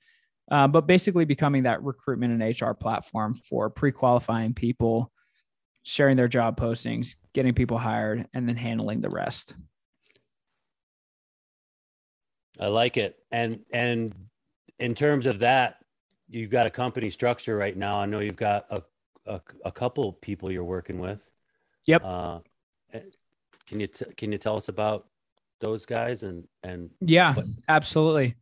[0.51, 5.11] Uh, but basically becoming that recruitment and HR platform for pre-qualifying people,
[5.83, 9.55] sharing their job postings, getting people hired, and then handling the rest.
[12.59, 13.17] I like it.
[13.31, 14.13] And and
[14.79, 15.77] in terms of that,
[16.29, 17.99] you've got a company structure right now.
[17.99, 18.81] I know you've got a
[19.25, 21.27] a, a couple people you're working with.
[21.87, 22.03] Yep.
[22.03, 22.39] Uh,
[22.93, 22.99] eh,
[23.67, 25.07] can you t- can you tell us about
[25.59, 27.35] those guys and and Yeah,
[27.67, 28.35] absolutely.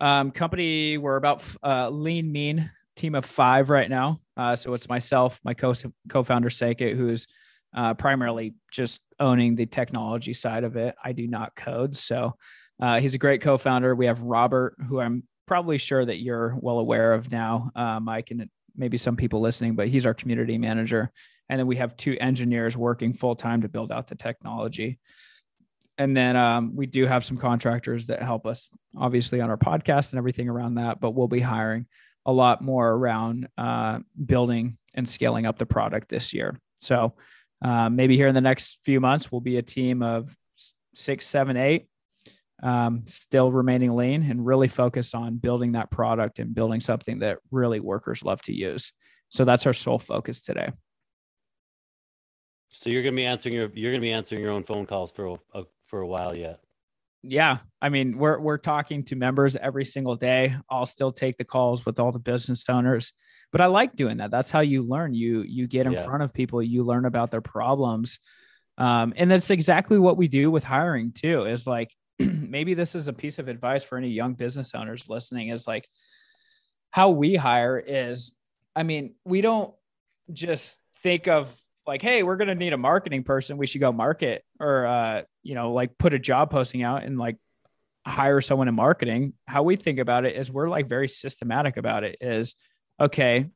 [0.00, 4.18] Um, company, we're about uh, lean, mean team of five right now.
[4.36, 5.74] Uh, so it's myself, my co
[6.08, 7.26] co-founder Sekit, who's
[7.74, 10.94] uh, primarily just owning the technology side of it.
[11.02, 12.34] I do not code, so
[12.80, 13.94] uh, he's a great co-founder.
[13.94, 17.70] We have Robert, who I'm probably sure that you're well aware of now.
[17.74, 21.10] Uh, Mike and maybe some people listening, but he's our community manager.
[21.48, 24.98] And then we have two engineers working full time to build out the technology.
[25.98, 30.12] And then um, we do have some contractors that help us, obviously, on our podcast
[30.12, 31.00] and everything around that.
[31.00, 31.86] But we'll be hiring
[32.26, 36.60] a lot more around uh, building and scaling up the product this year.
[36.80, 37.14] So
[37.64, 40.34] uh, maybe here in the next few months, we'll be a team of
[40.94, 41.88] six, seven, eight,
[42.62, 47.38] um, still remaining lean and really focus on building that product and building something that
[47.50, 48.92] really workers love to use.
[49.28, 50.70] So that's our sole focus today.
[52.72, 55.26] So you're gonna be answering your you're gonna be answering your own phone calls for
[55.26, 56.60] a, a for a while yet.
[57.22, 60.54] Yeah, I mean we're we're talking to members every single day.
[60.70, 63.12] I'll still take the calls with all the business owners,
[63.50, 64.30] but I like doing that.
[64.30, 65.12] That's how you learn.
[65.14, 66.04] You you get in yeah.
[66.04, 68.20] front of people, you learn about their problems,
[68.78, 71.46] um, and that's exactly what we do with hiring too.
[71.46, 75.48] Is like maybe this is a piece of advice for any young business owners listening.
[75.48, 75.88] Is like
[76.90, 78.34] how we hire is,
[78.74, 79.74] I mean, we don't
[80.32, 81.54] just think of
[81.86, 83.56] like, hey, we're gonna need a marketing person.
[83.56, 87.18] We should go market or uh, you know, like put a job posting out and
[87.18, 87.36] like
[88.06, 89.34] hire someone in marketing.
[89.46, 92.16] How we think about it is we're like very systematic about it.
[92.20, 92.54] Is
[93.00, 93.46] okay,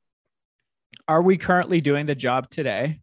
[1.09, 3.01] are we currently doing the job today?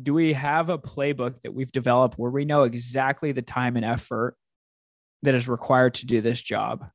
[0.00, 3.84] Do we have a playbook that we've developed where we know exactly the time and
[3.84, 4.36] effort
[5.22, 6.86] that is required to do this job?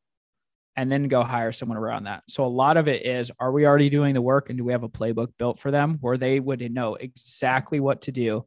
[0.77, 2.23] And then go hire someone around that.
[2.29, 4.71] So a lot of it is are we already doing the work and do we
[4.71, 8.45] have a playbook built for them where they would know exactly what to do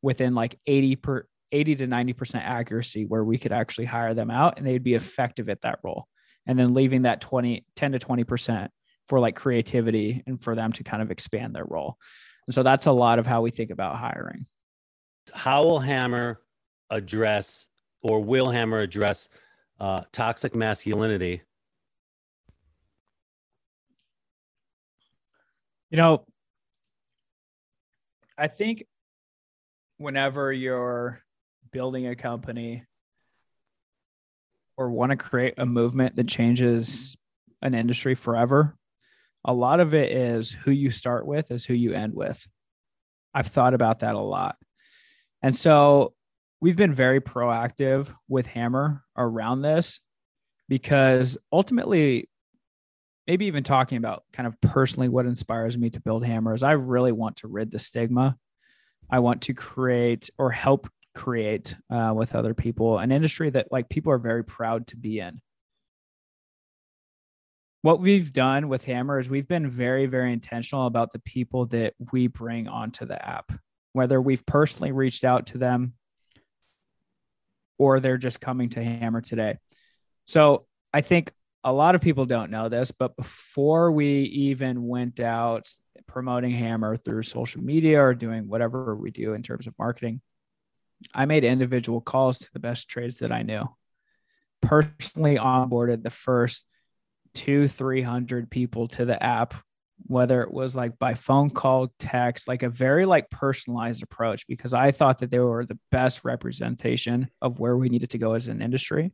[0.00, 4.56] within like 80 per 80 to 90% accuracy where we could actually hire them out
[4.56, 6.08] and they'd be effective at that role.
[6.46, 8.68] And then leaving that 20 10 to 20%
[9.08, 11.98] for like creativity and for them to kind of expand their role.
[12.46, 14.46] And so that's a lot of how we think about hiring.
[15.32, 16.36] How will hammr
[16.90, 17.68] address
[18.02, 19.28] or will hammr address
[19.82, 21.42] uh, toxic masculinity.
[25.90, 26.24] You know,
[28.38, 28.86] I think
[29.98, 31.20] whenever you're
[31.72, 32.84] building a company
[34.76, 37.16] or want to create a movement that changes
[37.60, 38.76] an industry forever,
[39.44, 42.48] a lot of it is who you start with is who you end with.
[43.34, 44.56] I've thought about that a lot.
[45.42, 46.14] And so
[46.62, 50.00] we've been very proactive with hammr around this
[50.68, 52.30] because ultimately,
[53.26, 56.72] maybe even talking about kind of personally what inspires me to build hammr is I
[56.72, 58.36] really want to rid the stigma.
[59.10, 63.88] I want to create or help create uh, with other people an industry that like
[63.88, 65.40] people are very proud to be in.
[67.82, 71.94] What we've done with hammr is we've been very, very intentional about the people that
[72.12, 73.50] we bring onto the app,
[73.92, 75.94] whether we've personally reached out to them
[77.78, 79.58] or they're just coming to hammr today.
[80.26, 81.32] So I think
[81.64, 85.68] a lot of people don't know this, but before we even went out
[86.06, 90.20] promoting hammr through social media or doing whatever we do in terms of marketing,
[91.14, 93.64] I made individual calls to the best trades that I knew.
[94.60, 96.66] Personally onboarded the first
[97.34, 99.54] two, 300 people to the app
[100.06, 104.74] whether it was like by phone call, text, like a very like personalized approach because
[104.74, 108.48] I thought that they were the best representation of where we needed to go as
[108.48, 109.12] an industry.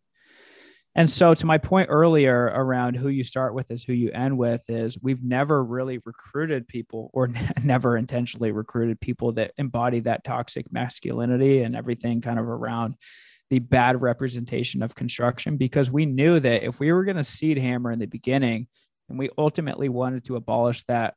[0.95, 4.37] And so to my point earlier around who you start with is who you end
[4.37, 7.31] with is we've never really recruited people or
[7.65, 12.97] never intentionally recruited people that embody that toxic masculinity and everything kind of around
[13.51, 17.57] the bad representation of construction because we knew that if we were going to seed
[17.57, 18.67] hammr in the beginning
[19.09, 21.15] and we ultimately wanted to abolish that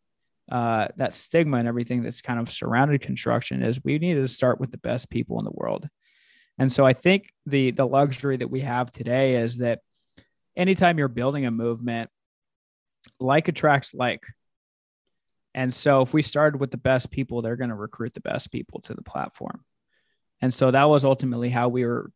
[0.51, 4.59] uh, that stigma and everything that's kind of surrounded construction is we needed to start
[4.59, 5.87] with the best people in the world.
[6.57, 9.79] And so i think the the luxury that we have today is that
[10.55, 12.09] anytime you're building a movement
[13.19, 14.25] like attracts like.
[15.53, 18.51] And so if we started with the best people they're going to recruit the best
[18.51, 19.63] people to the platform.
[20.41, 22.11] And so that was ultimately how we were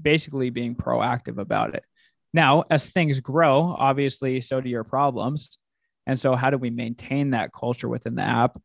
[0.00, 1.84] basically being proactive about it
[2.32, 5.58] now, as things grow, obviously, so do your problems.
[6.06, 8.58] And so, how do we maintain that culture within the app?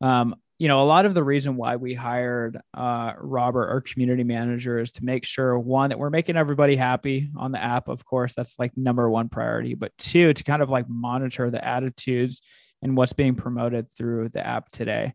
[0.00, 4.24] Um, you know, a lot of the reason why we hired uh, Robert, our community
[4.24, 7.86] manager, is to make sure one that we're making everybody happy on the app.
[7.88, 9.74] Of course, that's like number one priority.
[9.74, 12.42] But two, to kind of like monitor the attitudes
[12.82, 15.14] and what's being promoted through the app today.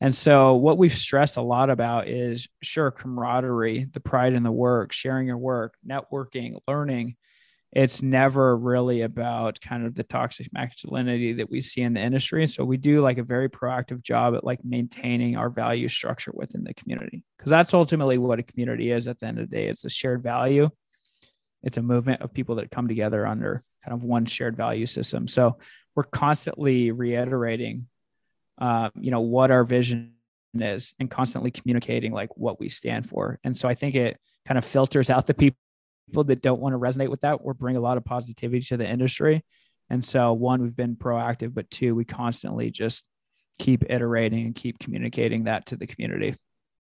[0.00, 4.52] And so, what we've stressed a lot about is sure camaraderie, the pride in the
[4.52, 7.16] work, sharing your work, networking, learning,
[7.72, 12.46] it's never really about kind of the toxic masculinity that we see in the industry.
[12.46, 16.64] So we do like a very proactive job at like maintaining our value structure within
[16.64, 19.68] the community because that's ultimately what a community is at the end of the day.
[19.68, 20.70] It's a shared value.
[21.62, 25.28] It's a movement of people that come together under kind of one shared value system.
[25.28, 25.58] So
[25.94, 27.88] we're constantly reiterating,
[28.58, 30.14] uh, you know, what our vision
[30.54, 33.38] is and constantly communicating like what we stand for.
[33.44, 35.58] And so I think it kind of filters out the people
[36.12, 38.88] that don't want to resonate with that or bring a lot of positivity to the
[38.88, 39.44] industry.
[39.90, 43.04] And so one, we've been proactive, but two, we constantly just
[43.58, 46.34] keep iterating and keep communicating that to the community.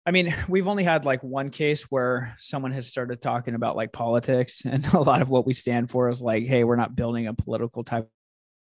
[0.07, 3.93] I mean, we've only had like one case where someone has started talking about like
[3.93, 7.27] politics, and a lot of what we stand for is like, hey, we're not building
[7.27, 8.09] a political type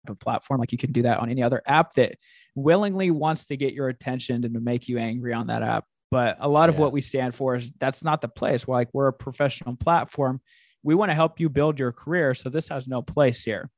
[0.08, 0.60] of platform.
[0.60, 2.16] Like you can do that on any other app that
[2.54, 5.84] willingly wants to get your attention and to make you angry on that app.
[6.10, 8.66] But a lot of what we stand for is that's not the place.
[8.66, 10.40] We're like, we're a professional platform.
[10.82, 12.34] We want to help you build your career.
[12.34, 13.70] So this has no place here.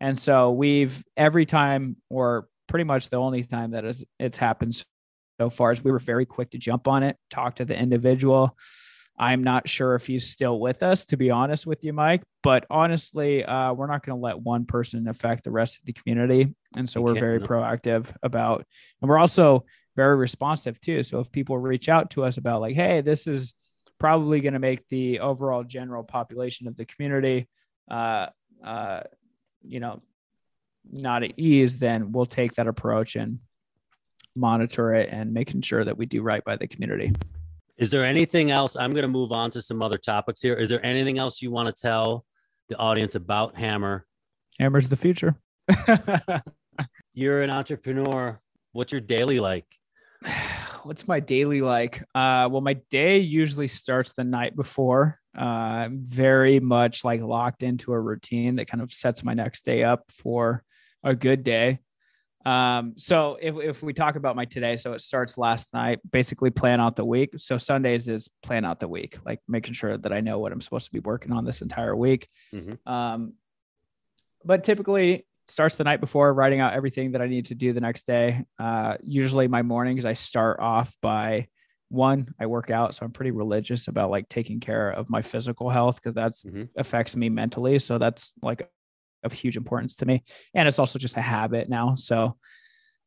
[0.00, 4.82] And so we've every time, or pretty much the only time that is it's happened
[5.40, 8.56] so far is we were very quick to jump on it, talk to the individual.
[9.18, 12.22] I'm not sure if he's still with us, to be honest with you, Mike.
[12.42, 15.94] But honestly, uh, we're not going to let one person affect the rest of the
[15.94, 18.66] community, and so you we're very proactive about,
[19.00, 19.64] and we're also
[19.96, 21.02] very responsive too.
[21.02, 23.54] So if people reach out to us about like, hey, this is
[23.98, 27.48] probably going to make the overall general population of the community,
[27.90, 28.26] uh,
[28.62, 29.00] uh,
[29.62, 30.02] you know,
[30.92, 33.40] not at ease, then we'll take that approach and
[34.36, 37.12] monitor it and making sure that we do right by the community.
[37.78, 38.76] Is there anything else?
[38.76, 40.54] I'm going to move on to some other topics here.
[40.54, 42.24] Is there anything else you want to tell
[42.68, 44.02] the audience about hammr?
[44.60, 45.34] hammr's the future.
[47.14, 48.40] You're an entrepreneur.
[48.72, 49.66] What's your daily like?
[50.82, 52.00] What's my daily like?
[52.14, 55.18] Uh, well, my day usually starts the night before.
[55.36, 59.82] Uh, very much like locked into a routine that kind of sets my next day
[59.82, 60.62] up for
[61.02, 61.80] a good day.
[62.46, 66.50] Um, so if, if we talk about my today, so it starts last night, basically
[66.50, 67.34] plan out the week.
[67.38, 70.60] So Sundays is plan out the week, like making sure that I know what I'm
[70.60, 72.28] supposed to be working on this entire week.
[72.54, 72.88] Mm-hmm.
[72.90, 73.32] Um,
[74.44, 77.80] but typically starts the night before writing out everything that I need to do the
[77.80, 78.44] next day.
[78.58, 81.48] Uh, usually my mornings, I start off by
[81.88, 82.94] one, I work out.
[82.94, 86.64] So I'm pretty religious about like taking care of my physical health because that's mm-hmm.
[86.76, 87.78] affects me mentally.
[87.78, 88.68] So that's like
[89.22, 90.22] of huge importance to me.
[90.54, 91.94] And it's also just a habit now.
[91.94, 92.36] So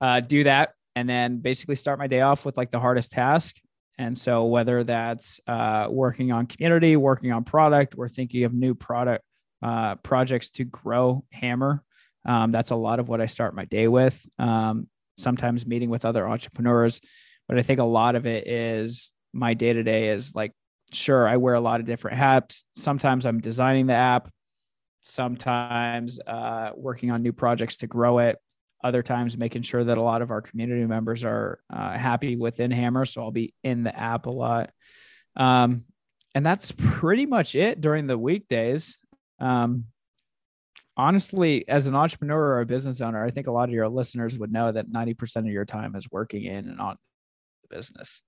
[0.01, 3.57] uh, do that and then basically start my day off with like the hardest task.
[3.97, 8.73] And so whether that's uh, working on community, working on product, or thinking of new
[8.73, 9.25] product
[9.61, 11.81] uh, projects to grow hammr,
[12.29, 14.21] um, that's a lot of what I start my day with.
[14.37, 17.01] Um, sometimes meeting with other entrepreneurs,
[17.47, 20.53] but I think a lot of it is my day to day is like,
[20.93, 22.65] sure, I wear a lot of different hats.
[22.71, 24.29] Sometimes I'm designing the app
[25.01, 28.37] sometimes uh, working on new projects to grow it
[28.83, 32.71] other times making sure that a lot of our community members are uh, happy within
[32.71, 34.71] hammr so i'll be in the app a lot
[35.35, 35.83] um,
[36.35, 38.97] and that's pretty much it during the weekdays
[39.39, 39.85] um,
[40.99, 44.37] honestly as an entrepreneur or a business owner i think a lot of your listeners
[44.37, 46.97] would know that 90% of your time is working in and on
[47.63, 48.21] the business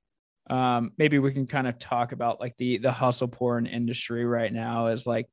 [0.49, 4.51] um, maybe we can kind of talk about like the the hustle porn industry right
[4.51, 5.27] now is like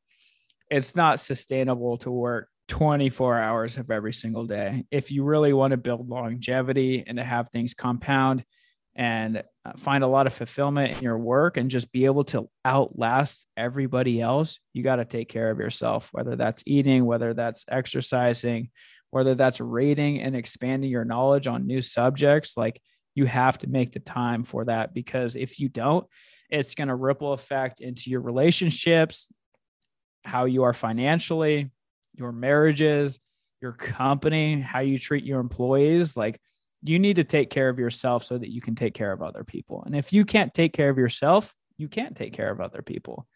[0.68, 4.84] it's not sustainable to work 24 hours of every single day.
[4.90, 8.44] If you really want to build longevity and to have things compound
[8.94, 9.42] and
[9.76, 14.20] find a lot of fulfillment in your work and just be able to outlast everybody
[14.20, 18.70] else, you got to take care of yourself, whether that's eating, whether that's exercising,
[19.10, 22.56] whether that's reading and expanding your knowledge on new subjects.
[22.56, 22.80] Like
[23.14, 26.06] you have to make the time for that because if you don't,
[26.50, 29.30] it's going to ripple effect into your relationships,
[30.24, 31.70] how you are financially,
[32.14, 33.18] your marriages,
[33.60, 36.16] your company, how you treat your employees.
[36.16, 36.40] Like
[36.82, 39.44] you need to take care of yourself so that you can take care of other
[39.44, 39.82] people.
[39.84, 43.26] And if you can't take care of yourself, you can't take care of other people.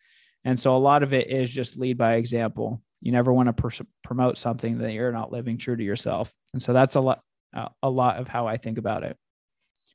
[0.44, 2.82] And so a lot of it is just lead by example.
[3.00, 6.32] You never want to pr- promote something that you're not living true to yourself.
[6.52, 7.20] And so that's a lot
[7.54, 9.16] uh, a lot of how I think about it.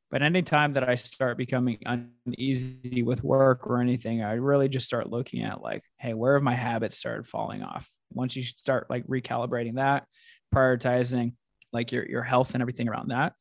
[0.10, 5.10] But anytime that I start becoming uneasy with work or anything, I really just start
[5.10, 7.90] looking at like, hey, where have my habits started falling off?
[8.14, 10.06] Once you start like recalibrating that,
[10.54, 11.34] prioritizing
[11.74, 13.34] like your your health and everything around that,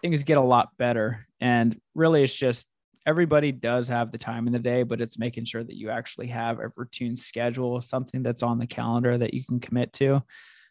[0.00, 1.26] things get a lot better.
[1.40, 2.66] And really it's just
[3.06, 6.26] everybody does have the time in the day, but it's making sure that you actually
[6.26, 10.22] have a routine schedule, something that's on the calendar that you can commit to.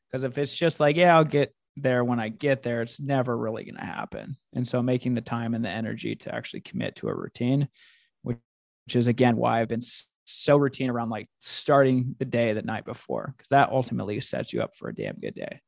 [0.08, 3.38] Because if it's just like, yeah, I'll get there when I get there, it's never
[3.38, 4.38] really going to happen.
[4.54, 7.70] And so making the time and the energy to actually commit to a routine,
[8.22, 8.38] which,
[8.86, 9.82] which is again why I've been
[10.26, 14.62] so routine around like starting the day the night before, because that ultimately sets you
[14.62, 15.62] up for a damn good day.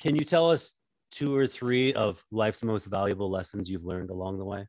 [0.00, 0.74] Can you tell us
[1.10, 4.66] two or three of life's most valuable lessons you've learned along the way?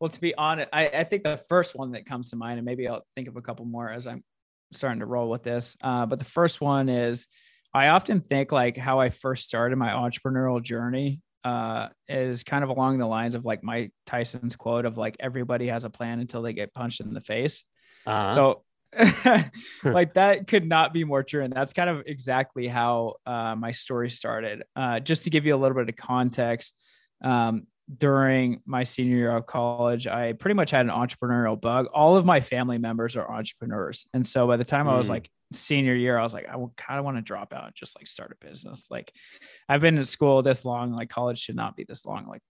[0.00, 2.64] Well, to be honest, I, I think the first one that comes to mind, and
[2.64, 4.24] maybe I'll think of a couple more as I'm
[4.72, 5.76] starting to roll with this.
[5.82, 7.26] Uh, but the first one is
[7.74, 12.70] I often think like how I first started my entrepreneurial journey uh, is kind of
[12.70, 16.42] along the lines of like Mike Tyson's quote of like everybody has a plan until
[16.42, 17.64] they get punched in the face.
[18.06, 18.32] Uh-huh.
[18.32, 18.64] So
[19.84, 21.42] like that could not be more true.
[21.42, 24.62] And that's kind of exactly how uh, my story started.
[24.76, 26.74] Uh, just to give you a little bit of context,
[27.22, 27.66] um,
[27.98, 31.86] during my senior year of college, I pretty much had an entrepreneurial bug.
[31.92, 34.06] All of my family members are entrepreneurs.
[34.14, 34.90] And so by the time mm.
[34.90, 35.10] I was mm.
[35.10, 37.98] like senior year, I was like, I kind of want to drop out and just
[37.98, 38.88] like start a business.
[38.90, 39.12] Like
[39.68, 42.26] I've been in school this long, like college should not be this long.
[42.26, 42.42] Like,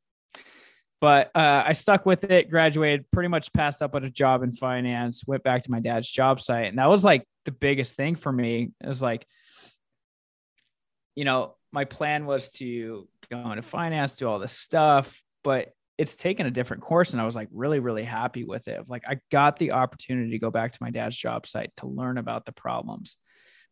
[1.02, 4.52] but uh, I stuck with it, graduated, pretty much passed up on a job in
[4.52, 6.66] finance, went back to my dad's job site.
[6.66, 9.26] And that was like the biggest thing for me is like,
[11.16, 16.14] you know, my plan was to go into finance, do all this stuff, but it's
[16.14, 17.12] taken a different course.
[17.12, 18.88] And I was like really, really happy with it.
[18.88, 22.16] Like I got the opportunity to go back to my dad's job site to learn
[22.16, 23.16] about the problems.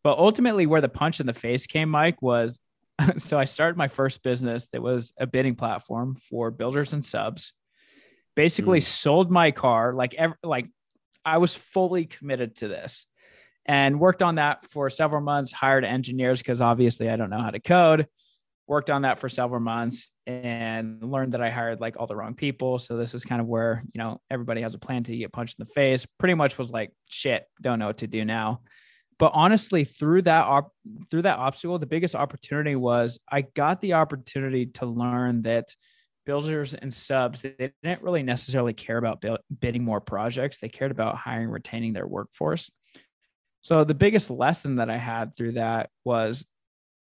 [0.03, 2.59] But ultimately, where the punch in the face came, Mike, was
[3.17, 7.53] so I started my first business that was a bidding platform for builders and subs.
[8.35, 8.83] Basically, mm.
[8.83, 10.67] sold my car like every, like
[11.25, 13.05] I was fully committed to this
[13.65, 17.51] and worked on that for several months, hired engineers because obviously I don't know how
[17.51, 18.07] to code.
[18.67, 22.35] Worked on that for several months and learned that I hired like all the wrong
[22.35, 22.79] people.
[22.79, 25.59] So this is kind of where, you know, everybody has a plan to get punched
[25.59, 26.07] in the face.
[26.17, 28.61] Pretty much was like, shit, don't know what to do now.
[29.21, 30.73] But honestly, through that op-
[31.11, 35.75] through that obstacle, the biggest opportunity was I got the opportunity to learn that
[36.25, 37.53] builders and subs they
[37.83, 39.23] didn't really necessarily care about
[39.59, 40.57] bidding more projects.
[40.57, 42.71] They cared about hiring, retaining their workforce.
[43.61, 46.43] So the biggest lesson that I had through that was,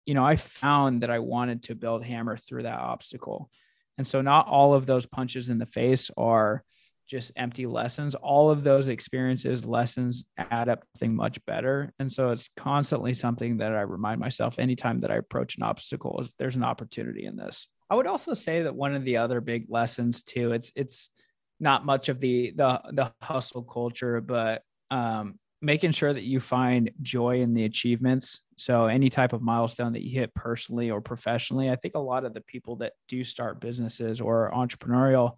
[0.06, 3.50] you know, I found that I wanted to build hammr through that obstacle.
[3.98, 6.64] And so not all of those punches in the face are
[7.09, 8.14] just empty lessons.
[8.14, 11.92] All of those experiences, lessons add up something much better.
[11.98, 16.18] And so it's constantly something that I remind myself anytime that I approach an obstacle
[16.20, 17.68] is there's an opportunity in this.
[17.90, 21.11] I would also say that one of the other big lessons too, it's it's
[21.59, 26.90] not much of the the the hustle culture, but um, making sure that you find
[27.02, 28.40] joy in the achievements.
[28.56, 32.24] So any type of milestone that you hit personally or professionally, I think a lot
[32.24, 35.36] of the people that do start businesses or entrepreneurial,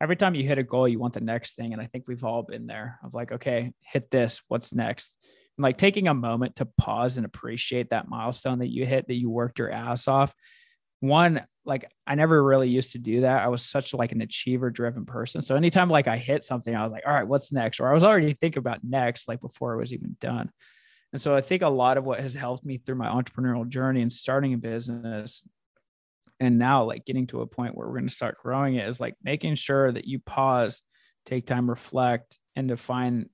[0.00, 1.72] every time you hit a goal, you want the next thing.
[1.72, 5.16] And I think we've all been there of like, okay, hit this, what's next?
[5.56, 9.14] And like taking a moment to pause and appreciate that milestone that you hit, that
[9.14, 10.34] you worked your ass off.
[11.00, 13.42] One, like I never really used to do that.
[13.42, 15.42] I was such like an achiever driven person.
[15.42, 17.80] So anytime like I hit something, I was like, all right, what's next?
[17.80, 20.50] Or I was already thinking about next, like before it was even done.
[21.12, 24.00] And so I think a lot of what has helped me through my entrepreneurial journey
[24.00, 25.42] and starting a business
[26.40, 29.00] and now like getting to a point where we're going to start growing it is
[29.00, 30.82] like making sure that you pause,
[31.26, 33.28] take time, reflect, and define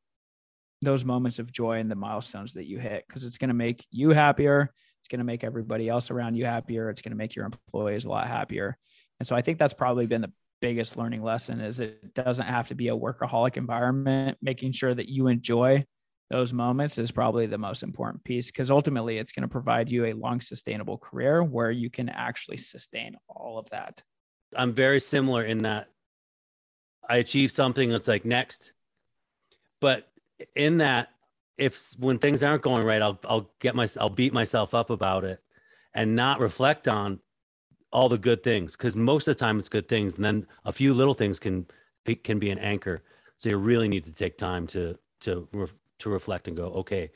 [0.82, 3.86] those moments of joy and the milestones that you hit because it's going to make
[3.90, 4.70] you happier
[5.07, 6.90] it's going to make everybody else around you happier.
[6.90, 8.76] It's going to make your employees a lot happier.
[9.20, 12.66] And so I think that's probably been the biggest learning lesson is it doesn't have
[12.68, 14.36] to be a workaholic environment.
[14.42, 15.84] Making sure that you enjoy
[16.31, 20.07] those moments is probably the most important piece because ultimately it's going to provide you
[20.07, 24.03] a long sustainable career where you can actually sustain all of that.
[24.57, 25.89] I'm very similar in that
[27.09, 28.72] I achieve something that's like next.
[29.81, 30.09] But
[30.55, 31.11] in that
[31.59, 35.24] if when things aren't going right, I'll I'll get my I'll beat myself up about
[35.24, 35.41] it
[35.95, 37.20] and not reflect on
[37.93, 40.72] all the good things because most of the time it's good things and then a
[40.72, 41.66] few little things can
[42.24, 43.03] can be an anchor.
[43.37, 45.49] So you really need to take time to to
[46.01, 47.11] to reflect and go, okay,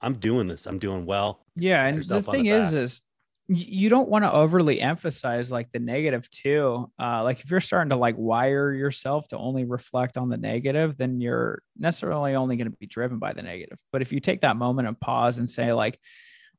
[0.00, 0.66] I'm doing this.
[0.66, 1.44] I'm doing well.
[1.56, 3.02] Yeah, and the thing the is, is
[3.48, 6.90] you don't want to overly emphasize like the negative too.
[6.98, 10.96] Uh, like if you're starting to like wire yourself to only reflect on the negative,
[10.96, 13.78] then you're necessarily only going to be driven by the negative.
[13.92, 15.98] But if you take that moment and pause and say like,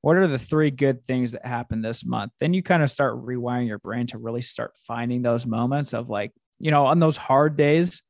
[0.01, 2.33] what are the three good things that happened this month?
[2.39, 6.09] Then you kind of start rewiring your brain to really start finding those moments of
[6.09, 8.03] like, you know, on those hard days,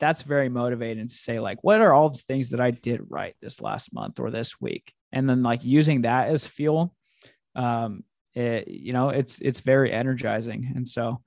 [0.00, 3.34] that's very motivating to say like, what are all the things that I did right
[3.40, 4.92] this last month or this week?
[5.12, 6.94] And then like using that as fuel
[7.54, 11.20] um, it, you know, it's it's very energizing, and so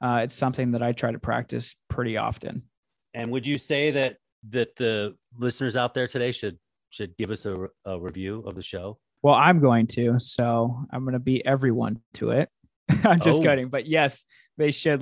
[0.00, 2.62] uh, it's something that I try to practice pretty often.
[3.14, 4.16] And would you say that
[4.50, 6.58] that the listeners out there today should
[6.90, 8.98] should give us a, a review of the show?
[9.22, 12.48] Well, I'm going to, so I'm going to beat everyone to it.
[13.04, 13.42] I'm just oh.
[13.42, 14.24] kidding, but yes,
[14.58, 15.00] they should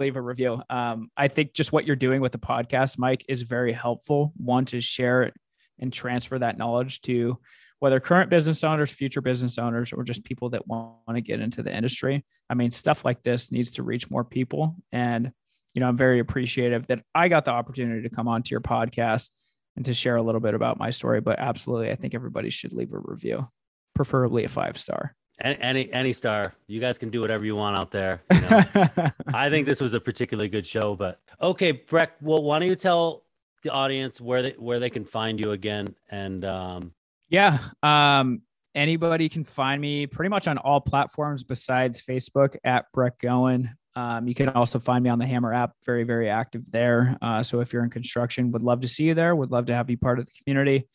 [0.00, 0.60] leave a review.
[0.68, 4.32] Um, I think just what you're doing with the podcast, Mike, is very helpful.
[4.36, 5.32] One to share
[5.78, 7.38] and transfer that knowledge to
[7.78, 11.62] whether current business owners, future business owners, or just people that want to get into
[11.62, 12.24] the industry.
[12.50, 14.76] I mean, stuff like this needs to reach more people.
[14.92, 15.32] And,
[15.72, 19.30] you know, I'm very appreciative that I got the opportunity to come onto your podcast
[19.76, 21.20] and to share a little bit about my story.
[21.20, 23.48] But absolutely, I think everybody should leave a review.
[23.94, 25.14] preferably a five star.
[25.40, 26.54] Any, any star.
[26.66, 28.22] You guys can do whatever you want out there.
[28.32, 29.10] You know?
[29.34, 32.08] I think this was a particularly good show, but okay, Brek.
[32.20, 33.24] Well, why don't you tell
[33.62, 35.94] the audience where they where they can find you again?
[36.10, 36.92] And um,
[37.30, 38.42] yeah, um,
[38.74, 43.70] anybody can find me pretty much on all platforms besides Facebook at Brek Goin.
[43.96, 47.16] Um, you can also find me on the hammr app, very very active there.
[47.22, 49.34] Uh, so if you're in construction, would love to see you there.
[49.34, 50.86] Would love to have you part of the community.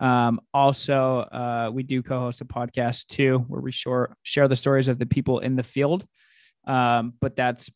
[0.00, 4.88] Um, also, uh, we do co-host a podcast too, where we share share the stories
[4.88, 6.06] of the people in the field.
[6.66, 7.70] Um, but that's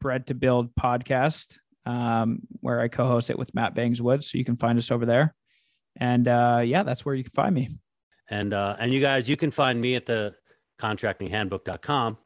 [0.00, 4.22] Bred to Build podcast, um, where I co-host it with Matt Bangswood.
[4.22, 5.34] So you can find us over there.
[5.96, 7.68] And uh, yeah, that's where you can find me.
[8.28, 10.34] And uh, and you guys, you can find me at the
[10.80, 12.16] contractinghandbook.com,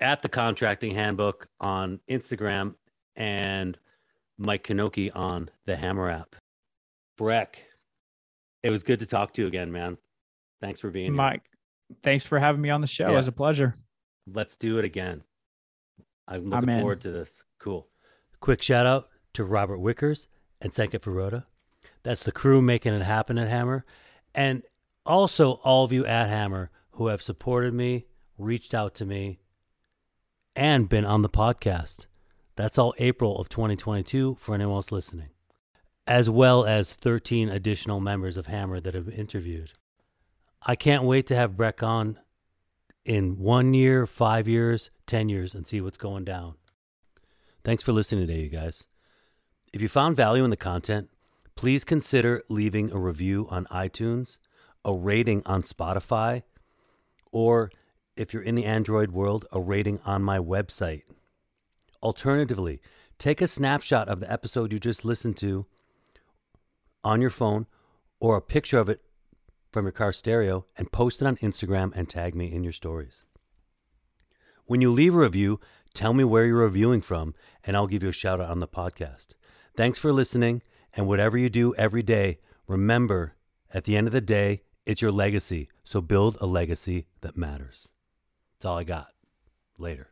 [0.00, 2.74] at the contracting handbook on Instagram,
[3.16, 3.78] and
[4.36, 6.36] Mike Knoche on the hammr app.
[7.18, 7.56] Brek,
[8.62, 9.98] it was good to talk to you again, man.
[10.60, 11.42] Thanks for being Mike.
[11.88, 11.96] Here.
[12.02, 13.08] Thanks for having me on the show.
[13.08, 13.14] Yeah.
[13.14, 13.74] It was a pleasure.
[14.26, 15.22] Let's do it again.
[16.26, 17.42] I'm looking I'm forward to this.
[17.58, 17.88] Cool.
[18.40, 20.26] Quick shout out to Robert Wickers
[20.60, 21.44] and Sanket Furoda.
[22.02, 23.82] That's the crew making it happen at hammr.
[24.34, 24.62] And
[25.06, 28.06] also all of you at hammr who have supported me,
[28.36, 29.40] reached out to me,
[30.54, 32.06] and been on the podcast.
[32.56, 35.30] That's all April of 2022 for anyone else listening
[36.08, 39.74] as well as 13 additional members of hammr that have interviewed.
[40.62, 42.18] I can't wait to have Brek on
[43.04, 46.54] in one year, five years, 10 years, and see what's going down.
[47.62, 48.86] Thanks for listening today, you guys.
[49.74, 51.10] If you found value in the content,
[51.56, 54.38] please consider leaving a review on iTunes,
[54.86, 56.42] a rating on Spotify,
[57.30, 57.70] or
[58.16, 61.02] if you're in the Android world, a rating on my website.
[62.02, 62.80] Alternatively,
[63.18, 65.66] take a snapshot of the episode you just listened to
[67.04, 67.66] on your phone
[68.20, 69.00] or a picture of it
[69.72, 73.24] from your car stereo and post it on Instagram and tag me in your stories.
[74.66, 75.60] When you leave a review,
[75.94, 77.34] tell me where you're reviewing from
[77.64, 79.28] and I'll give you a shout out on the podcast.
[79.76, 80.62] Thanks for listening,
[80.94, 83.34] and whatever you do every day, remember
[83.72, 85.68] at the end of the day, it's your legacy.
[85.84, 87.90] So build a legacy that matters.
[88.54, 89.08] That's all I got.
[89.78, 90.08] Later.